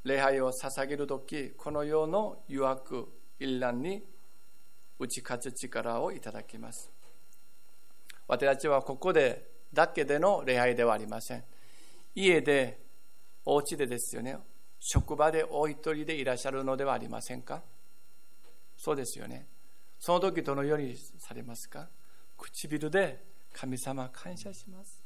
[0.05, 3.07] 礼拝を捧げるとき、この世の誘惑、
[3.39, 4.03] 淫乱に
[4.99, 6.91] 打ち勝つ力をいただきます。
[8.27, 11.45] 私たちはここでだけでの礼拝ではありません。
[12.15, 12.81] 家で、
[13.45, 14.39] お家でですよね。
[14.81, 17.63] 職場でお一人でいらっしゃるのではありませんか？
[18.77, 19.47] そうですよね。
[19.99, 21.89] その時どのようにされますか？
[22.39, 25.03] 唇で神様感謝します。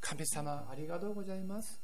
[0.00, 1.80] 神様ありがとうございます。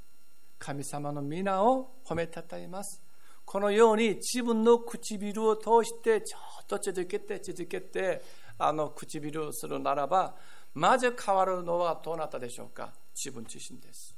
[0.59, 3.01] 神様の皆を褒めたたえます。
[3.45, 8.23] このように自分の唇を通してちょっと続けて続けて
[8.59, 10.35] あの唇をするならば
[10.75, 12.93] まず変わるのはどうなったでしょうか？
[13.15, 14.17] 自分自身です。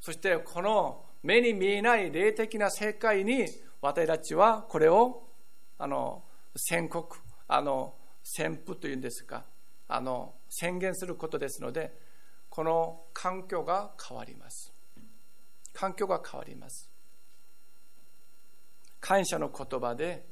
[0.00, 3.46] そしてこの目に見えない霊的な世界に
[3.80, 5.28] 私たちはこれを
[5.78, 6.22] あの
[6.56, 7.16] 宣告
[7.48, 9.44] あの宣布というんですか
[9.88, 11.92] あの宣言することですので
[12.48, 14.72] この環境が変わります。
[15.72, 16.90] 環境が変わります。
[19.00, 20.24] 感謝の言葉で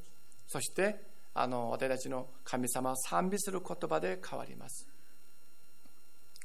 [0.47, 1.01] そして
[1.33, 4.87] あの私たちの神様を賛美する言葉で変わります。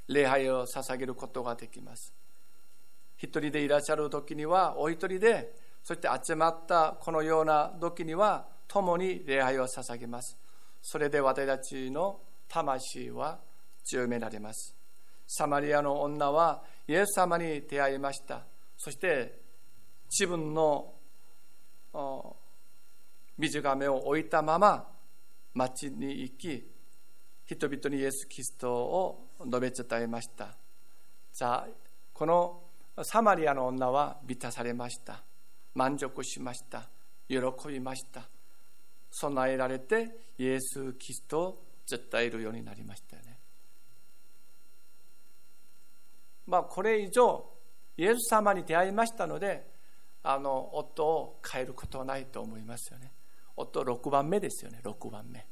[0.09, 2.15] 礼拝を捧げることができます。
[3.17, 10.37] 一人でいらっしゃる時にはお一人でそして集まったこのような時には共に礼拝を捧げます。
[10.83, 13.41] それで私たちの魂は
[13.85, 14.75] 強められます。
[15.27, 18.45] サマリアの女はイエス様に出会いました。
[18.77, 19.41] そして
[20.09, 20.95] 自分の
[23.37, 24.89] 水亀を置いたまま
[25.55, 26.71] 町に行き
[27.45, 30.57] 人々にイエス・キリストを述べ伝えました。
[31.33, 31.73] さあ
[32.13, 32.63] この
[33.03, 35.23] サマリアの女は満たされました。
[35.75, 36.89] 満足しました。
[37.29, 37.37] 喜
[37.69, 38.29] びました。
[39.19, 43.39] 備えられてイエス・キリストを絶対いるようになりましたよね。
[46.47, 47.51] まあこれ以上
[47.97, 49.67] イエス様に出会いましたので
[50.23, 53.13] あの夫を変えることはないと思いますよね。
[53.57, 54.81] 夫6番目ですよね。
[54.85, 55.47] 6番目。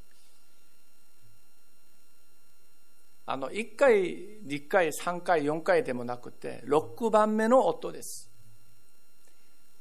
[3.26, 8.30] あの1回、2回、3回、4回でもなくて、6番目の夫です。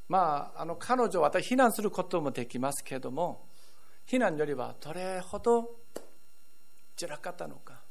[0.07, 3.49] まあ、あの彼女は私、避難することもできますけれども、
[4.07, 5.69] 避難よりはどれほど
[6.99, 7.81] 辛かったのか、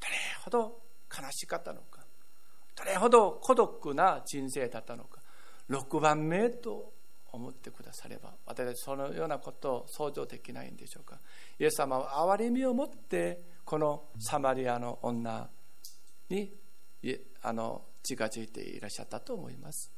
[0.00, 2.04] どれほど悲しかったのか、
[2.76, 5.20] どれほど孤独な人生だったのか、
[5.70, 6.92] 6番目と
[7.32, 11.18] 思ってくだされば、私たちそのようなことを想像できないんでしょうか。
[11.58, 15.48] イエス様は憐れみを持ってこのサマリアの女
[16.28, 16.52] に
[17.42, 19.92] あの近づいていらっしゃったと思います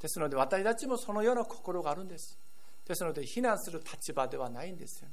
[0.00, 2.38] ですので私たちもそのような心があるんです
[2.86, 5.10] ですので非難する立場ではないんですよ、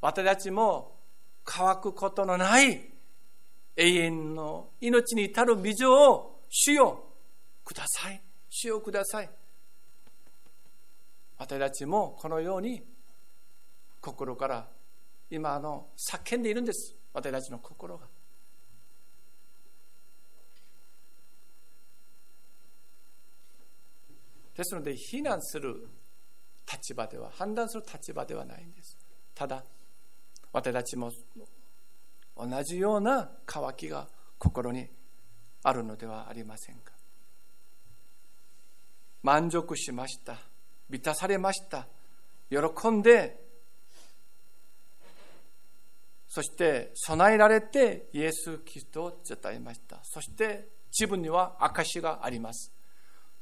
[0.00, 0.96] 私たちも
[1.44, 2.90] 乾くことのない
[3.76, 7.04] 永遠の命に至る水を主よ
[7.64, 8.22] ください。
[8.48, 9.30] 主よください。
[11.38, 12.82] 私たちもこのように
[14.00, 14.68] 心から
[15.30, 16.94] 今あの叫んでいるんです。
[17.12, 18.06] 私たちの心が。
[24.56, 25.86] ですので非難する
[26.70, 28.96] 立場では判断する立場ではないんです。
[29.34, 29.64] ただ
[30.52, 31.10] 私たちも
[32.36, 34.08] 同じような渇きが
[34.38, 34.88] 心に
[35.62, 36.92] あるのではありませんか。
[39.22, 40.36] 満足しました。
[40.88, 41.86] 満たされました。
[42.50, 43.44] 喜んで
[46.28, 50.00] そして備えられてイエス・キリストを伝えました。
[50.04, 52.72] そして自分には証があります。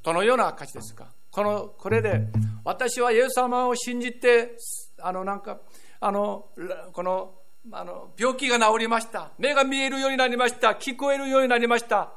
[0.02, 1.12] どのような証ですか？
[1.34, 2.28] このこれで
[2.62, 4.56] 私はイエス様を信じて
[5.02, 5.58] あのなんか
[5.98, 6.46] あの
[6.92, 7.34] この
[7.72, 9.32] あの病気が治りました。
[9.36, 10.68] 目が見えるようになりました。
[10.74, 12.12] 聞こえるようになりました。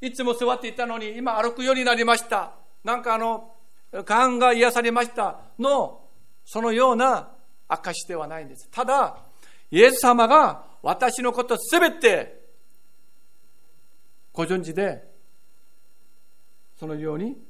[0.00, 2.52] いつも座っていたのに今歩くようになりました。
[2.84, 3.52] なんかあの
[3.92, 5.40] 癌が癒されました。
[5.58, 6.02] の
[6.44, 7.30] そのような
[7.66, 8.68] 証ではないんです。
[8.70, 9.16] ただ
[9.72, 12.44] イエス様が私のことすべて
[14.32, 15.02] ご存知で
[16.78, 17.49] そのように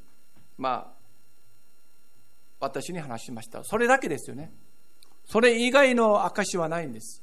[0.60, 1.00] まあ
[2.60, 3.64] 私に話しました。
[3.64, 4.52] それだけですよね。
[5.24, 7.22] それ以外の証はないんです。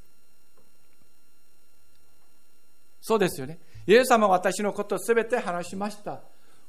[3.00, 3.60] そうですよね。
[3.86, 6.22] イエス様は私のことをすべて話しました。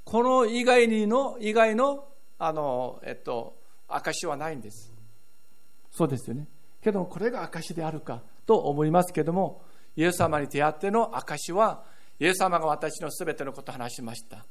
[0.04, 2.06] この以外にの以外の
[2.38, 3.56] あのえっと
[3.88, 4.92] 証はないんです。
[5.90, 6.46] そうですよね。
[6.82, 9.62] けどもこれが証であるかと思いますけども
[9.96, 11.82] イエス様に出会っての証は
[12.20, 14.44] イエス様が私のすべてのことを話しました。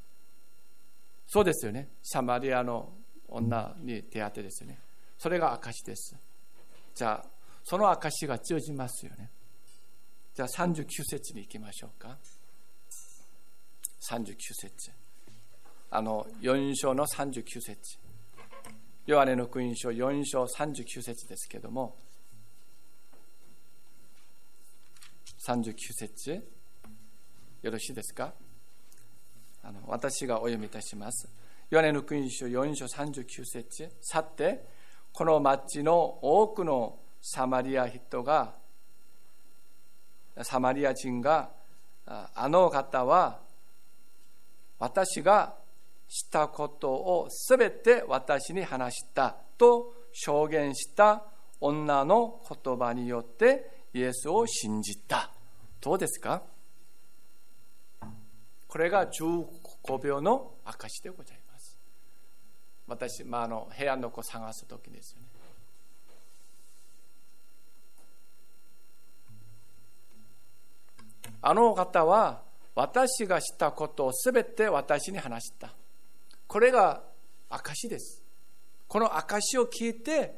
[1.28, 1.88] そうですよね。
[2.02, 2.90] サマリアの
[3.28, 4.80] 女に出会ってですよね。
[5.18, 6.16] それが証です。
[6.94, 7.28] じゃあ
[7.64, 9.30] その証が通じますよね。
[10.34, 12.16] じゃあ39節に行きましょうか。
[14.10, 14.90] 39節。
[15.90, 17.98] あの4章の39節。
[19.04, 21.94] ヨハネの福音書4章39節ですけども。
[25.46, 26.42] 39節。
[27.60, 28.32] よろしいですか？
[29.68, 31.28] あの私がお読みいたします。
[31.68, 34.64] ヨハネの福音書4章39節さて、
[35.12, 38.54] この町の多くのサマリア人が、
[40.40, 41.50] サマリア人が、
[42.06, 43.40] あの方は
[44.78, 45.54] 私が
[46.08, 51.24] したことをすべて私に話したと証言した
[51.60, 55.30] 女の言葉によってイエスを信じた。
[55.82, 56.42] どうですか？
[58.68, 61.78] これが15秒の証でございます。
[62.86, 65.28] 私、まあ、の部屋の子探す時ですよね。
[71.40, 72.42] あの方は
[72.74, 75.72] 私がしたことをすべて私に話した。
[76.46, 77.02] これが
[77.48, 78.22] 証です。
[78.86, 80.34] この証を聞いて、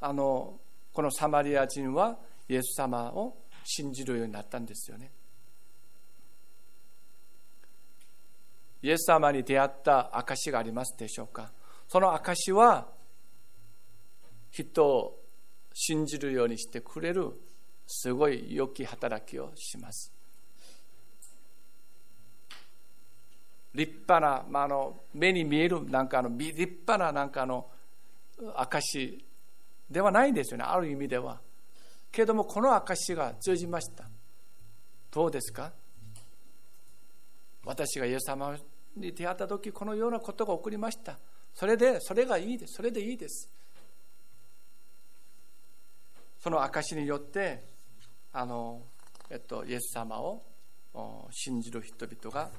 [0.00, 0.60] あの、
[0.92, 5.10] このサマリア人はイエス様を信じるようになったんですよね。
[8.82, 11.52] イエス様に出会った証がありますでしょうか？
[11.88, 12.88] その証は
[14.50, 15.18] 人を
[15.72, 17.32] 信じるようにしてくれる
[17.86, 20.12] すごい良き働きをします。
[23.74, 27.66] 立派な、まあ、の目に見えるなんかの立派ななんかの
[28.56, 29.24] 証
[29.90, 30.64] ではないんですよね。
[30.64, 31.40] ある意味では。
[32.10, 34.04] けれどもこの証が通じました。
[35.10, 35.72] どうですか？
[37.64, 38.56] 私がイエス様
[38.96, 41.18] に出会った時このようなことが起こりました。
[41.54, 42.74] それでそれがいいです。
[42.76, 43.50] それでいいです。
[46.40, 47.64] その証によって
[48.32, 48.82] あの、
[49.30, 50.42] えっと、イエス様を
[51.30, 52.50] 信じる人々が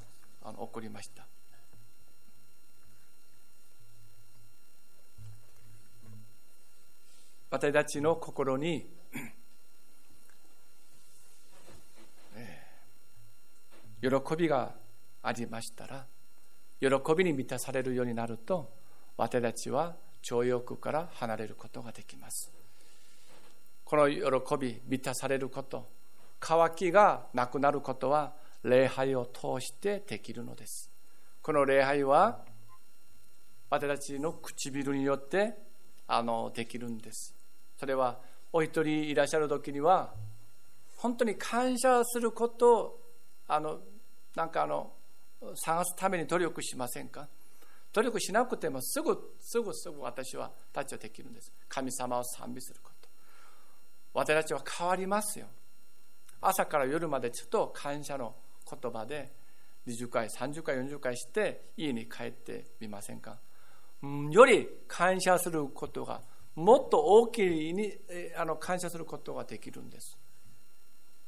[0.43, 1.25] あの起こりました。
[7.49, 8.87] 私たちの心に
[14.01, 14.73] 喜びが
[15.21, 16.05] ありましたら
[16.83, 18.69] 喜びに満たされるようになると
[19.15, 22.51] 私たちは情欲から離れることができます。
[23.85, 25.87] この喜び満たされること
[26.39, 30.91] 渇きがなくなることは礼拝を通してできるのです。
[31.41, 32.39] この礼拝は
[33.69, 35.53] 私たちの唇によって
[36.07, 37.33] あのできるんです。
[37.79, 38.19] それは
[38.51, 40.13] お一人いらっしゃる時には
[40.97, 42.99] 本当に感謝すること
[43.47, 43.79] あの
[44.35, 44.91] なんかあの
[45.55, 47.27] 探すために努力しませんか？
[47.93, 51.51] 努力しなくてもすぐすぐすぐ私はたちはできるんです。
[51.69, 53.09] 神様を賛美すること。
[54.13, 55.45] 私たちは変わりますよ。
[56.41, 58.35] 朝から夜までちょっと感謝の
[58.69, 59.31] 言葉で
[59.87, 63.37] 20回30回40回して家に帰ってみませんか、
[64.05, 66.21] ん、より感謝することが
[66.55, 67.93] もっと大きいに
[68.37, 70.17] あの感謝することができるんです。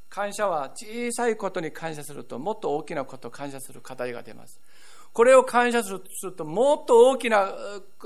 [0.09, 4.59] 感謝は小さいことに感謝するともっと大きなことを感謝する課題が出ます
[5.15, 7.49] これを感謝すると、もっと大きな、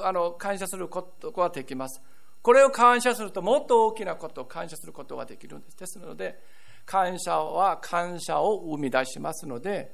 [0.03, 2.03] あの、感謝することができます。
[2.43, 5.77] これを感謝すると、もっと大きなことを感謝することができるんです。
[5.79, 6.39] ですので、
[6.85, 9.91] 感謝は感謝を生み出しますので、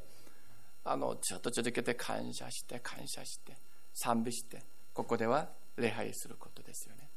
[0.84, 3.56] あの、ちょっと続けて感謝して、感謝して、
[3.94, 4.62] 賛美して、
[4.94, 5.48] ここでは
[5.78, 7.08] 礼拝することですよね。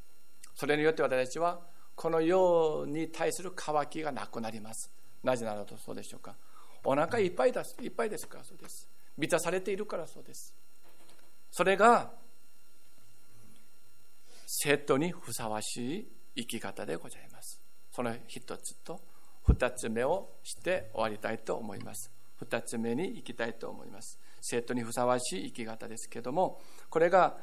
[0.55, 1.59] それによって私たちは、
[1.99, 4.88] この世に対する渇きがなくなります。
[5.24, 6.36] なぜならとそうでしょうか。
[6.84, 7.76] お腹いっぱいです。
[7.82, 8.88] いっぱいですからそうです。
[9.16, 10.55] 満たされているからそうです。
[11.51, 12.12] それが、
[14.46, 17.61] 生徒にふさわしい生き方でございます。
[17.90, 19.01] その一つと
[19.42, 22.12] 二つ目をして終わりたいと思います。
[22.36, 24.20] 二つ目に行きたいと思います。
[24.40, 27.38] 生徒にふさわしい生き方ですけども、これが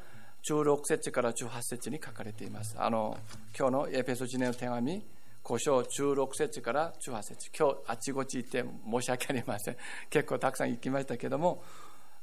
[0.48, 2.76] 16節から18節に書かれています。
[2.78, 3.18] あの
[3.58, 5.04] 今日のエペソジネの手紙、
[5.42, 9.76] 5章16節から18節今日あちこち行って申し訳ありません。
[10.08, 11.64] 結構たくさん行きましたけども、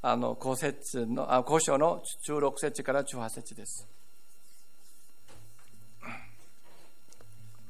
[0.01, 3.88] あの5節のあ5章の16節から18節です。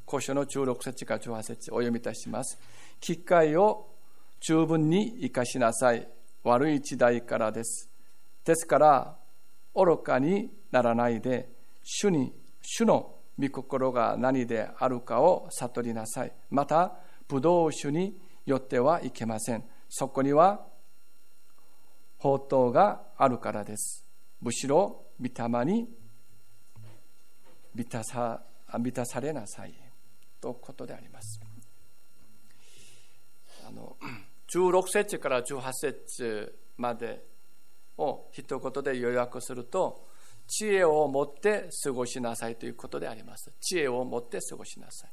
[0.05, 2.59] 5章の16節から18節お読みいたします。
[2.99, 3.89] 機会を
[4.39, 6.07] 十分に生かしなさい。
[6.43, 7.89] 悪い時代からです。
[8.43, 9.22] ですから、
[9.75, 11.49] 愚かにならないで、
[11.81, 16.33] 主に、主の御心が何であるかを悟りなさい。
[16.49, 16.95] また、
[17.27, 19.63] ブドウ酒によってはいけません。
[19.89, 20.65] そこには、
[22.17, 24.05] 宝刀があるからです。
[24.41, 25.87] むしろ、御霊に
[27.73, 28.43] 満たさ
[28.73, 29.73] 満たされなさい。
[30.39, 31.39] ということであります。
[33.65, 33.95] あの
[34.53, 37.23] 16節から18節まで
[37.97, 40.07] を一言で予約すると、
[40.47, 43.51] 知恵を持って過ごしなさいということであります。
[43.61, 45.11] 知恵を持って過ごしなさい。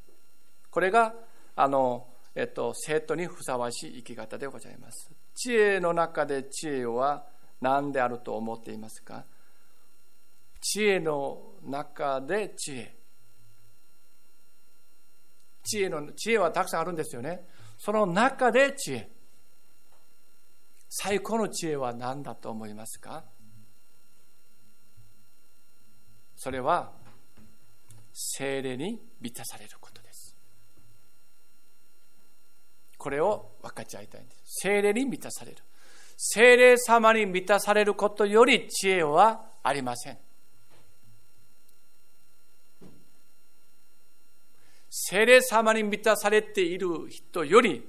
[0.71, 1.15] これが、
[1.57, 5.11] あの、えっと、生徒にふさわしい生き方でございます。
[5.35, 7.27] 知恵の中で知恵は
[7.61, 9.25] 何であると思っていますか？
[10.61, 12.97] 知恵の中で知恵。
[15.63, 17.47] 知恵の、知恵はたくさんあるんですよね。
[17.79, 19.11] その中で知恵。
[20.93, 23.25] 最高の知恵は何だと思いますか？
[26.35, 26.91] それは
[28.13, 30.35] 精霊に満たされることです。
[32.99, 34.61] これを分かち合いたいんです。
[34.63, 35.59] 精霊に満たされる。
[36.17, 40.19] 精霊様に満たされることより知恵はありません。
[44.91, 47.89] 精霊様に満たされている人より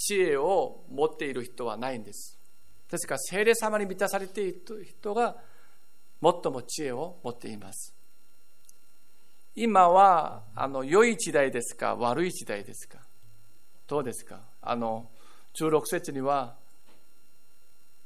[0.00, 2.38] 知恵を持っている人はないんです。
[2.88, 5.36] ですから精霊様に満たされている人が
[6.22, 7.92] 最も知恵を持っています。
[9.56, 13.00] 今はあの良い時代ですか悪い時代ですか。
[13.88, 14.40] どうですか？
[14.62, 15.10] あの
[15.54, 16.56] 16節には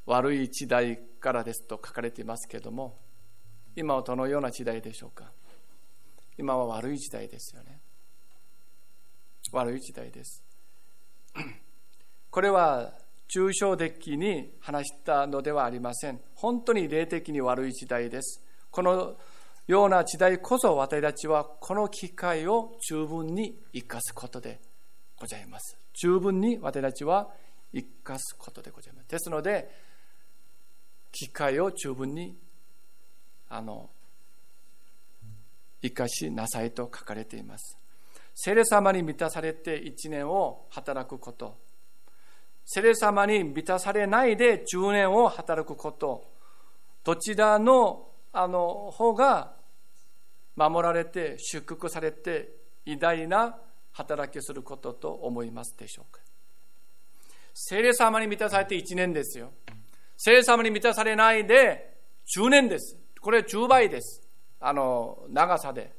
[0.07, 2.99] 悪い時代からですと書かれていますけれども
[3.77, 5.31] 今はどのような時代でしょうか？
[6.39, 7.81] 今は悪い時代ですよね。
[9.53, 10.43] 悪い時代です。
[12.33, 12.95] これは
[13.29, 16.19] 抽象的に話したのではありません。
[16.35, 18.43] 本当に霊的に悪い時代です。
[18.71, 19.17] この
[19.67, 24.61] ような時代こそ私たちはこの機会を十分に生かすことで
[25.21, 25.77] ございます。
[25.93, 27.29] 十分に私たちは
[27.75, 29.09] 生かすことでございます。
[29.09, 29.71] ですので、
[31.13, 32.35] 機会を十分に
[33.51, 33.91] あの
[35.83, 37.77] 生かしなさいと書かれています。
[38.35, 41.59] 聖霊様に満たされて一年を働くこと、
[42.65, 46.25] 聖霊様に満たされないで10年を働くこと、
[47.05, 49.53] どちらのあの方が
[50.57, 52.51] 守られて祝福されて
[52.87, 53.57] 偉大な
[53.93, 56.21] 働きをすることと思いますでしょうか。
[57.55, 59.53] 聖霊様に満たされて1年ですよ。
[60.17, 61.99] 聖霊様に満たされないで
[62.37, 62.97] 10年です。
[63.21, 64.23] これ10倍です。
[64.61, 65.93] あの、長さで。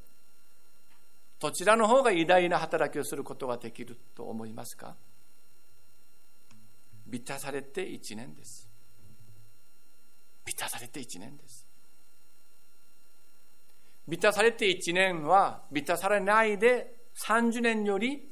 [1.40, 4.96] どちらの方が偉大な働きをすることができると思いますか
[7.14, 8.68] 満たされて1年です。
[10.44, 11.68] 満たされて1年です。
[14.08, 18.28] 満たされて1年は満たされないで30年より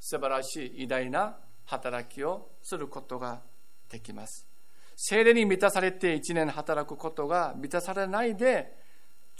[0.00, 1.36] 素晴らしい偉大な
[1.66, 3.42] 働きをすることが
[3.90, 4.48] できます。
[4.96, 8.74] 精霊に満たされて1年働くことが満たされないで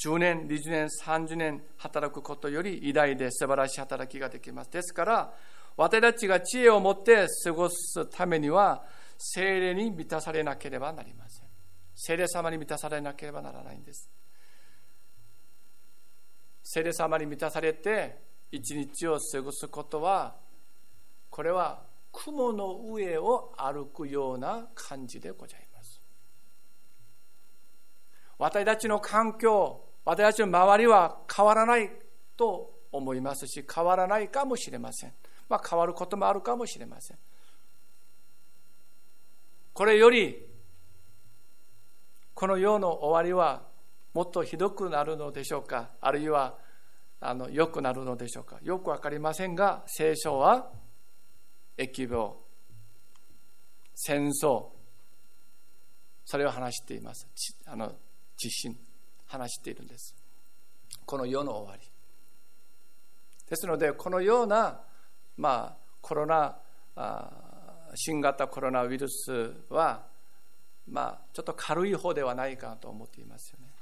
[0.04, 4.70] 10年、20年、30年働くことより偉大で素晴らしい働きができます。
[4.70, 5.34] ですから、
[5.78, 8.84] 私たちが知恵を持って過ごすためには、
[9.16, 11.46] 精霊に満たされなければなりません。
[11.94, 14.10] 精霊様に満たされなければならないんです。
[16.64, 18.18] 精霊様に満たされて
[18.50, 20.36] 一日を過ごすことは、
[21.30, 26.02] これは雲の上を歩くような感じでございます。
[28.36, 31.88] 私たちの環境、私たちの周りは変わらない
[32.36, 35.12] と思いますし、変わらないかもしれません。
[35.48, 37.18] まあ、変わることもあるかもしれません。
[39.72, 40.46] これより、
[42.34, 43.62] この世の終わりは
[44.14, 45.90] もっとひどくなるのでしょうか？
[46.00, 46.58] あるいは
[47.20, 48.58] あの良くなるのでしょうか？
[48.62, 50.70] よくわかりませんが聖書は
[51.76, 52.32] 疫病
[53.94, 54.66] 戦争
[56.24, 57.26] それを話しています。
[57.66, 57.92] あの
[58.36, 58.76] 地震
[59.26, 60.14] 話しているんです。
[61.04, 61.82] この世の終わり。
[63.48, 64.80] ですのでこのような、
[65.38, 66.56] まあ、コロナ
[67.94, 70.04] 新型コロナウイルスは、
[70.88, 73.72] まあ、ちょっと軽い方ではないかと思っていますよね。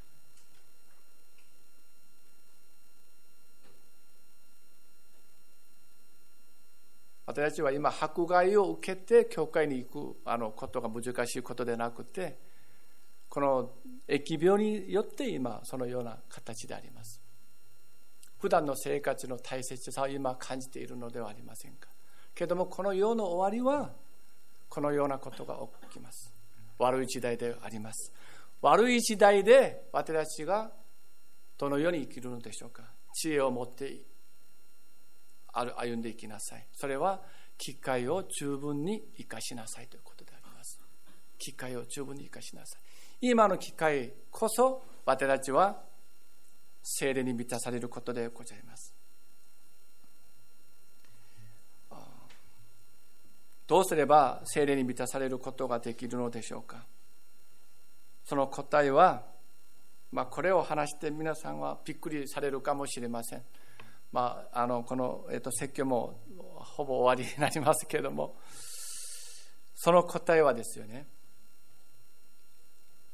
[7.25, 12.39] 私たちは今迫害を受けて教会に行くあのことが難しいことでなくて
[13.29, 13.71] この
[14.07, 17.26] 疫病によって今そのような形であります。
[18.39, 21.89] 普段の生活の大切さを今感じているのではありませんか？
[22.35, 23.91] けどもこの世の終わりは
[24.69, 25.59] このようなことが
[25.89, 26.33] 起きます。
[26.79, 28.13] 悪い時代であります。
[28.61, 30.71] 悪い時代で私たちが
[31.57, 32.83] どのように生きるのでしょうか？
[33.15, 34.03] 知恵を持って
[35.53, 36.67] 歩んでいきなさい。
[36.75, 37.23] それは
[37.57, 40.79] 機会を十分に生かしなさいということであります。
[41.39, 42.81] 機会を十分に生かしなさい。
[43.31, 45.81] 今の機会こそ私たちは
[46.89, 48.95] 精霊に満たされることでございます。
[53.67, 56.87] どうすれば精霊に満たされることができるのでしょうか。
[58.25, 59.25] その答えは、
[60.13, 63.43] まあ、これを話して皆さんはびっくりされるかもしれません。
[64.13, 68.37] まあ、あのこの、えーと、説教もほぼ終わりになりますけれども。
[69.75, 71.09] その答えはですよね。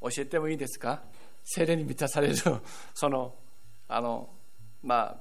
[0.03, 1.03] 教えてもいいですか？
[1.45, 3.35] 精霊に満たされるその
[3.95, 4.31] あの
[4.83, 5.21] ま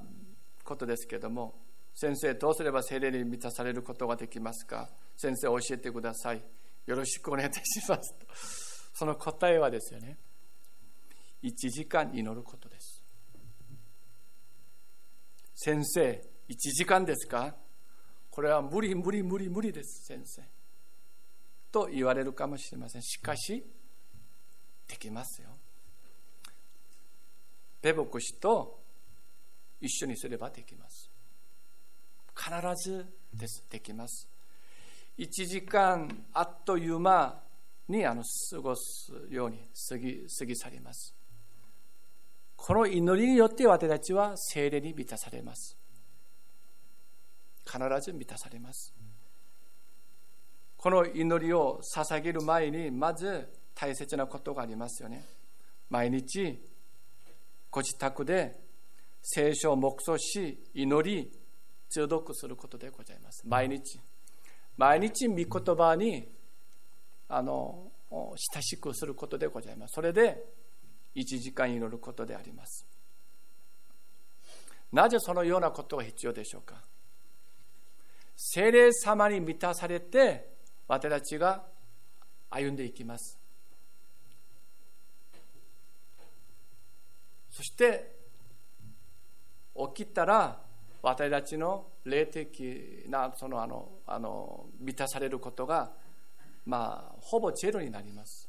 [0.64, 1.54] ことですけれども
[1.94, 4.88] 先生どうすれば精霊に満たされることができますか？
[5.16, 6.42] 先生教えてください
[6.86, 8.26] よろしくお願いいたしますと
[8.94, 10.18] その答えはですよね
[11.42, 13.02] 1時間祈ることです
[15.54, 17.54] 先生、1時間ですか？
[18.30, 20.42] これは無理無理無理無理です、先生。
[21.70, 23.02] と言われるかもしれません。
[23.02, 23.64] しかし、
[24.88, 25.51] できますよ。
[27.82, 28.80] ペボク氏と
[29.80, 31.10] 一緒にすればできます。
[32.34, 34.28] 必ずです、できます。
[35.18, 37.42] 1時間あっという間
[37.88, 41.14] にあの過ごすように過ぎ過ぎ去ります。
[42.56, 45.76] この祈りによって私たちは精霊に満たされます。
[47.66, 48.94] 必ず満たされます。
[50.76, 55.24] この祈りを捧げる前に、まず大切なことがありますよね。
[55.90, 56.60] 毎日、
[57.72, 58.60] ご自宅で
[59.22, 61.32] 聖書を黙想し、祈り、
[61.88, 63.42] 通読することでございます。
[63.46, 63.98] 毎日。
[64.76, 66.28] 毎日、御言葉に、
[67.28, 69.94] あの、親しくすることでございます。
[69.94, 70.44] それで、
[71.16, 72.86] 1時間祈ることであります。
[74.92, 76.82] なぜそのようなことが必要でしょうか？
[78.36, 80.52] 精霊様に満たされて
[80.88, 81.64] 私たちが
[82.50, 83.38] 歩んでいきます。
[87.52, 88.16] そして
[89.94, 90.58] 起きたら
[91.02, 95.92] 私たちの霊的なそのあのあの満たされることが
[96.64, 98.48] まあほぼゼロになります。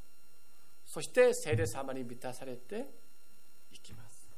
[0.86, 2.86] そして聖霊様に満たされて
[3.72, 4.30] いきます。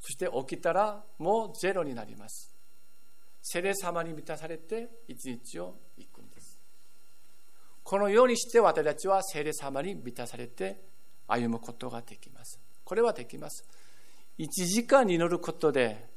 [0.00, 2.54] そして起きたらもうゼロになります。
[3.42, 6.58] 聖霊様に満たされて一日を行くんです。
[7.82, 10.95] このようにして私たちは聖霊様に満たされて
[11.26, 12.60] 歩むことができます。
[12.84, 13.64] これはできます。
[14.38, 16.08] 1時間祈ることで、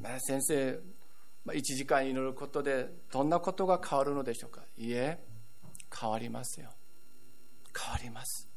[0.00, 0.78] まあ、先生
[1.46, 4.62] 1時間祈ることでどんなことが変わるのでしょうか？
[4.76, 5.18] いえ
[5.98, 6.70] 変わりますよ。
[7.76, 8.48] 変わります。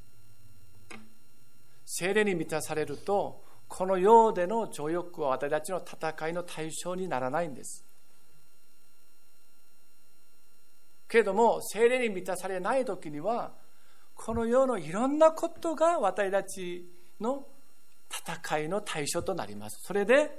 [1.85, 7.85] 精霊に満たされるとこの世での情欲は私たちの戦いの対象にならないんです。
[11.07, 13.53] けれども精霊に満たされない時には
[14.23, 16.85] この世のいろんなことが私たち
[17.19, 17.43] の
[18.07, 19.81] 戦いの対象となります。
[19.81, 20.29] それで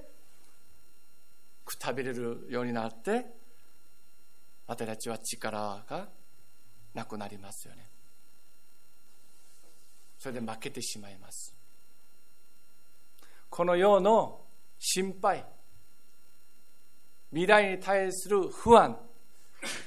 [1.64, 3.26] くたびれるようになって
[4.68, 6.08] 私たちは力が
[6.94, 7.88] なくなりますよね。
[10.16, 11.52] それで負けてしまいます。
[13.50, 14.42] この世の
[14.78, 15.44] 心配
[17.30, 18.96] 未来に対する不安、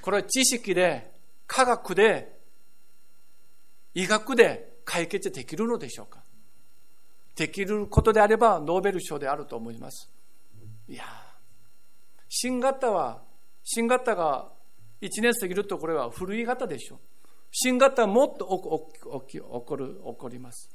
[0.02, 1.14] これは知識で、
[1.48, 2.35] 科学で、
[3.96, 6.22] 医学で解決できるのでしょうか？
[7.36, 10.12] できることであればノーベル賞であると思います。
[10.88, 11.04] いや
[12.30, 13.24] 新型は、
[13.64, 14.52] 新型が
[15.02, 17.00] 1年過ぎるとこれは古い型でしょう。
[17.52, 20.70] 新型はもっと起こる、起こります。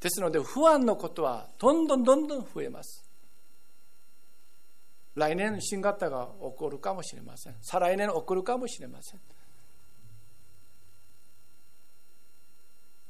[0.00, 3.04] ですので不安のことはどんどんどんどん増えます。
[5.14, 7.54] 来年新型が起こるかもしれません。
[7.62, 9.20] 再来年起こるかもしれません。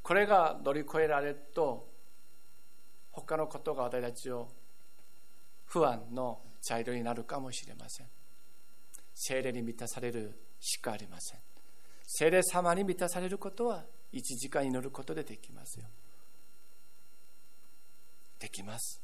[0.07, 1.89] これが乗り越えられると
[3.11, 4.47] 他のことが私たちを
[5.65, 8.07] 不安の材料になるかもしれません。
[9.13, 11.41] 精霊に満たされるしかありません。
[12.05, 13.83] 精霊様に満たされることは
[14.13, 15.87] 1時間祈ることでできますよ。
[18.39, 19.03] できます。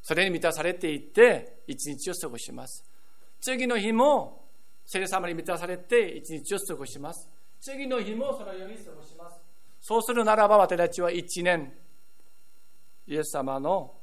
[0.00, 2.82] それに満たされていって一日を過ごします。
[3.42, 4.46] 次の日も
[4.86, 7.28] 聖霊様に満たされて一日を過ごします。
[7.60, 9.47] 次の日もそのように過ごします。
[9.88, 11.72] そうするならば私たちは一年
[13.06, 13.94] イエス様の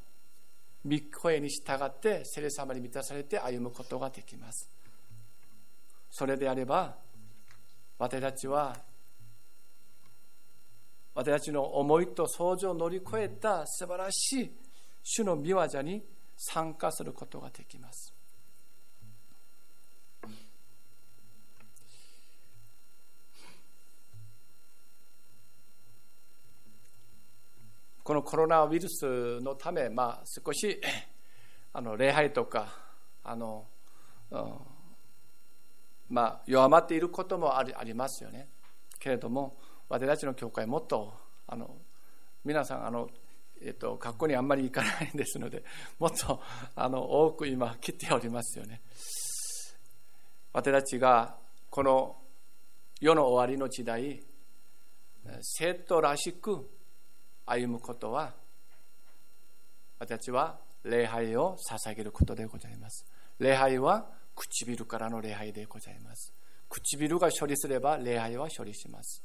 [0.84, 4.68] 御声に従って聖霊様に満たされて歩むことができます。
[6.10, 6.96] それであれば
[8.00, 8.76] 私たちは
[11.14, 14.52] 私たちの思いと想像を乗り越えた素晴らしい
[15.04, 16.04] 主の御業に
[16.36, 18.15] 参加することができます。
[28.06, 30.80] このコロナウイルスのため、まあ、少し
[31.74, 32.68] あの礼拝とか
[33.24, 33.66] あの、
[34.30, 34.54] うん、
[36.10, 38.48] まあ、弱まっていることもありありますよね。
[39.00, 39.58] けれども
[39.90, 41.16] 私たちの教会もっと
[41.48, 41.78] あの
[42.44, 43.10] 皆さんあの、
[43.60, 45.64] えっと、学校にあんまり行かないんですので
[45.98, 46.40] もっと
[46.76, 48.82] あの多く今来ておりますよね
[50.54, 51.38] 私たちが
[51.72, 52.18] この
[53.02, 54.22] 世の終わりの時代
[55.42, 56.70] 生徒らしく
[57.46, 58.34] 歩むことは
[60.00, 63.06] 私たちは礼拝を捧げることでございます。
[63.40, 66.34] 礼拝は唇からの礼拝でございます。
[66.70, 69.24] 唇が処理すれば礼拝は処理します。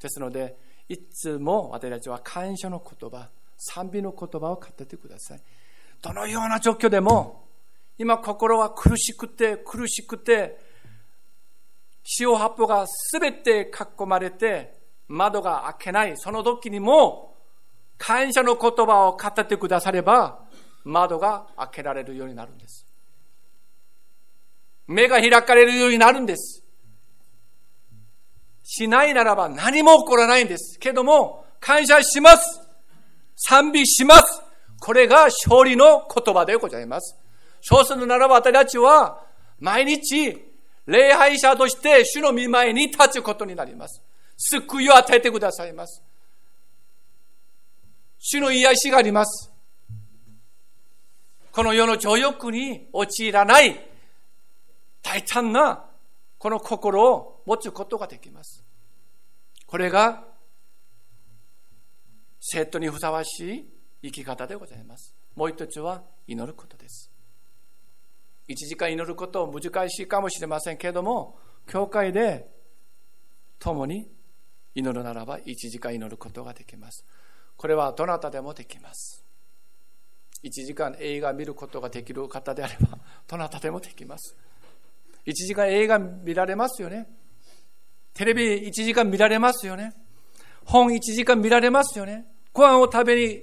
[0.00, 0.56] ですので、
[0.88, 5.40] いつも私たちは感謝の言葉、賛美の言葉を語ってください。
[6.02, 7.48] どのような状況でも、
[7.96, 10.58] 今心は苦しくて苦しくて、
[12.02, 14.74] 潮八方がすべて囲まれて、
[15.08, 17.33] 窓が開けない、その時にも、
[17.98, 20.44] 感謝の言葉を語ってくだされば、
[20.84, 22.86] 窓が開けられるようになるんです。
[24.86, 26.62] 目が開かれるようになるんです。
[28.62, 30.78] しないならば何も起こらないんです。
[30.78, 32.60] けども、感謝します。
[33.36, 34.42] 賛美します。
[34.80, 37.16] これが勝利の言葉でございます。
[37.62, 39.22] そうするならば私たちは
[39.58, 40.36] 毎日
[40.86, 44.02] 礼拝者として主の見前に立つことになります。
[44.36, 46.02] 救いを与えてくださいます。
[48.26, 49.52] 主の癒しがあります。
[51.52, 53.78] この世の情欲に陥らない
[55.02, 55.84] 大胆な
[56.38, 58.64] この心を持つことができます。
[59.66, 60.24] これが
[62.40, 63.68] 生徒にふさわしい
[64.04, 65.14] 生き方でございます。
[65.36, 67.10] もう一つは祈ることです。
[68.48, 72.48] 一時間祈ること難しいかもしれませんけれども、教会で
[73.58, 74.08] 共に
[74.74, 77.04] 祈るならば一時間祈ることができます。
[77.56, 79.24] これはどなたでもできます。
[80.42, 84.36] 一時間映画見ることができる方であれば、どなたでもできます。
[85.26, 87.08] 1時間映画見られますよね。
[88.12, 89.94] テレビ1時間見られますよね。
[90.64, 92.26] 本1時間見られますよね。
[92.52, 93.42] ご飯を食べに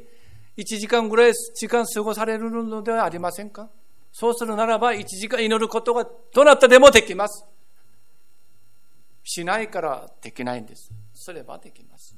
[0.57, 3.69] 1時間ぐらい時間過ごされるのではありませんか
[4.11, 7.45] そうするならば1時間祈ることがどなたでもできます。
[9.23, 10.91] しないからできないんです。
[11.13, 12.15] すればできます。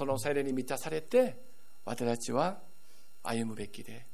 [0.00, 1.36] その精霊に満たされて
[1.84, 2.58] 私たちは
[3.22, 4.06] 歩むべきで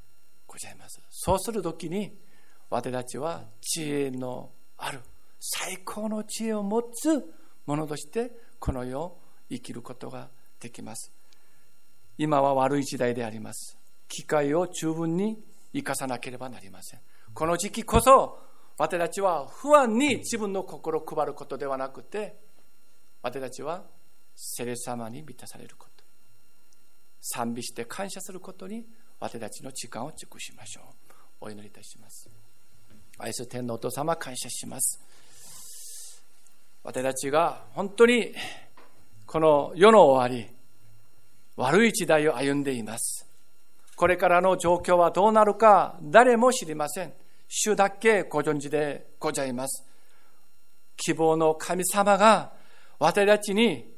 [0.44, 1.00] ございます。
[1.10, 2.12] そうするときに、
[2.68, 4.98] 私たちは知恵のある、
[5.38, 7.32] 最高の知恵を持つ
[7.66, 10.28] 者として、この世を生きることが
[10.58, 11.12] できます。
[12.18, 13.78] 今は悪い時代であります。
[14.08, 15.38] 機会を十分に
[15.72, 17.00] 生かさなければなりません。
[17.32, 18.40] この時期こそ、
[18.76, 22.34] 私たちは不安に自分の心を配ることではなくて、
[23.22, 23.84] 私たちは
[24.36, 26.04] 聖霊様に満たされること。
[27.20, 28.86] 賛美して感謝することに
[29.18, 30.84] 私たちの時間を尽くしましょう。
[31.40, 32.30] お祈りいたします。
[33.18, 35.00] 愛する天皇お父様感謝します。
[36.84, 38.32] 私たちが本当に
[39.26, 40.48] この世の終わり、
[41.56, 43.26] 悪い時代を歩んでいます。
[43.96, 47.14] これからの状況はどうなるか誰も知りません。
[47.48, 49.84] 主だけご存知でございます。
[50.96, 52.52] 希望の神様が
[52.98, 53.95] 私たちに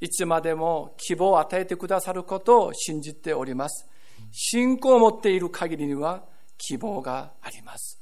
[0.00, 3.88] いつまでも希望を与えてくださることを信じております。
[4.32, 6.24] 信仰を持っている限りには
[6.56, 8.00] 希望があります。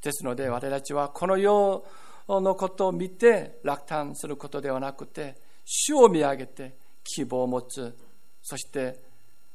[0.00, 1.84] ですので私たちはこの世
[2.28, 7.96] のことを見て落胆することではなくて主を見上げて希望を持つ
[8.42, 9.00] そして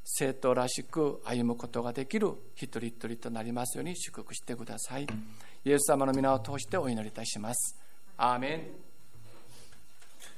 [0.04, 5.08] 生徒らしく歩むことができる一人一人となりますように祝福してください
[5.66, 7.78] イエス様の皆を通してお祈りいたします
[8.18, 8.89] アーメン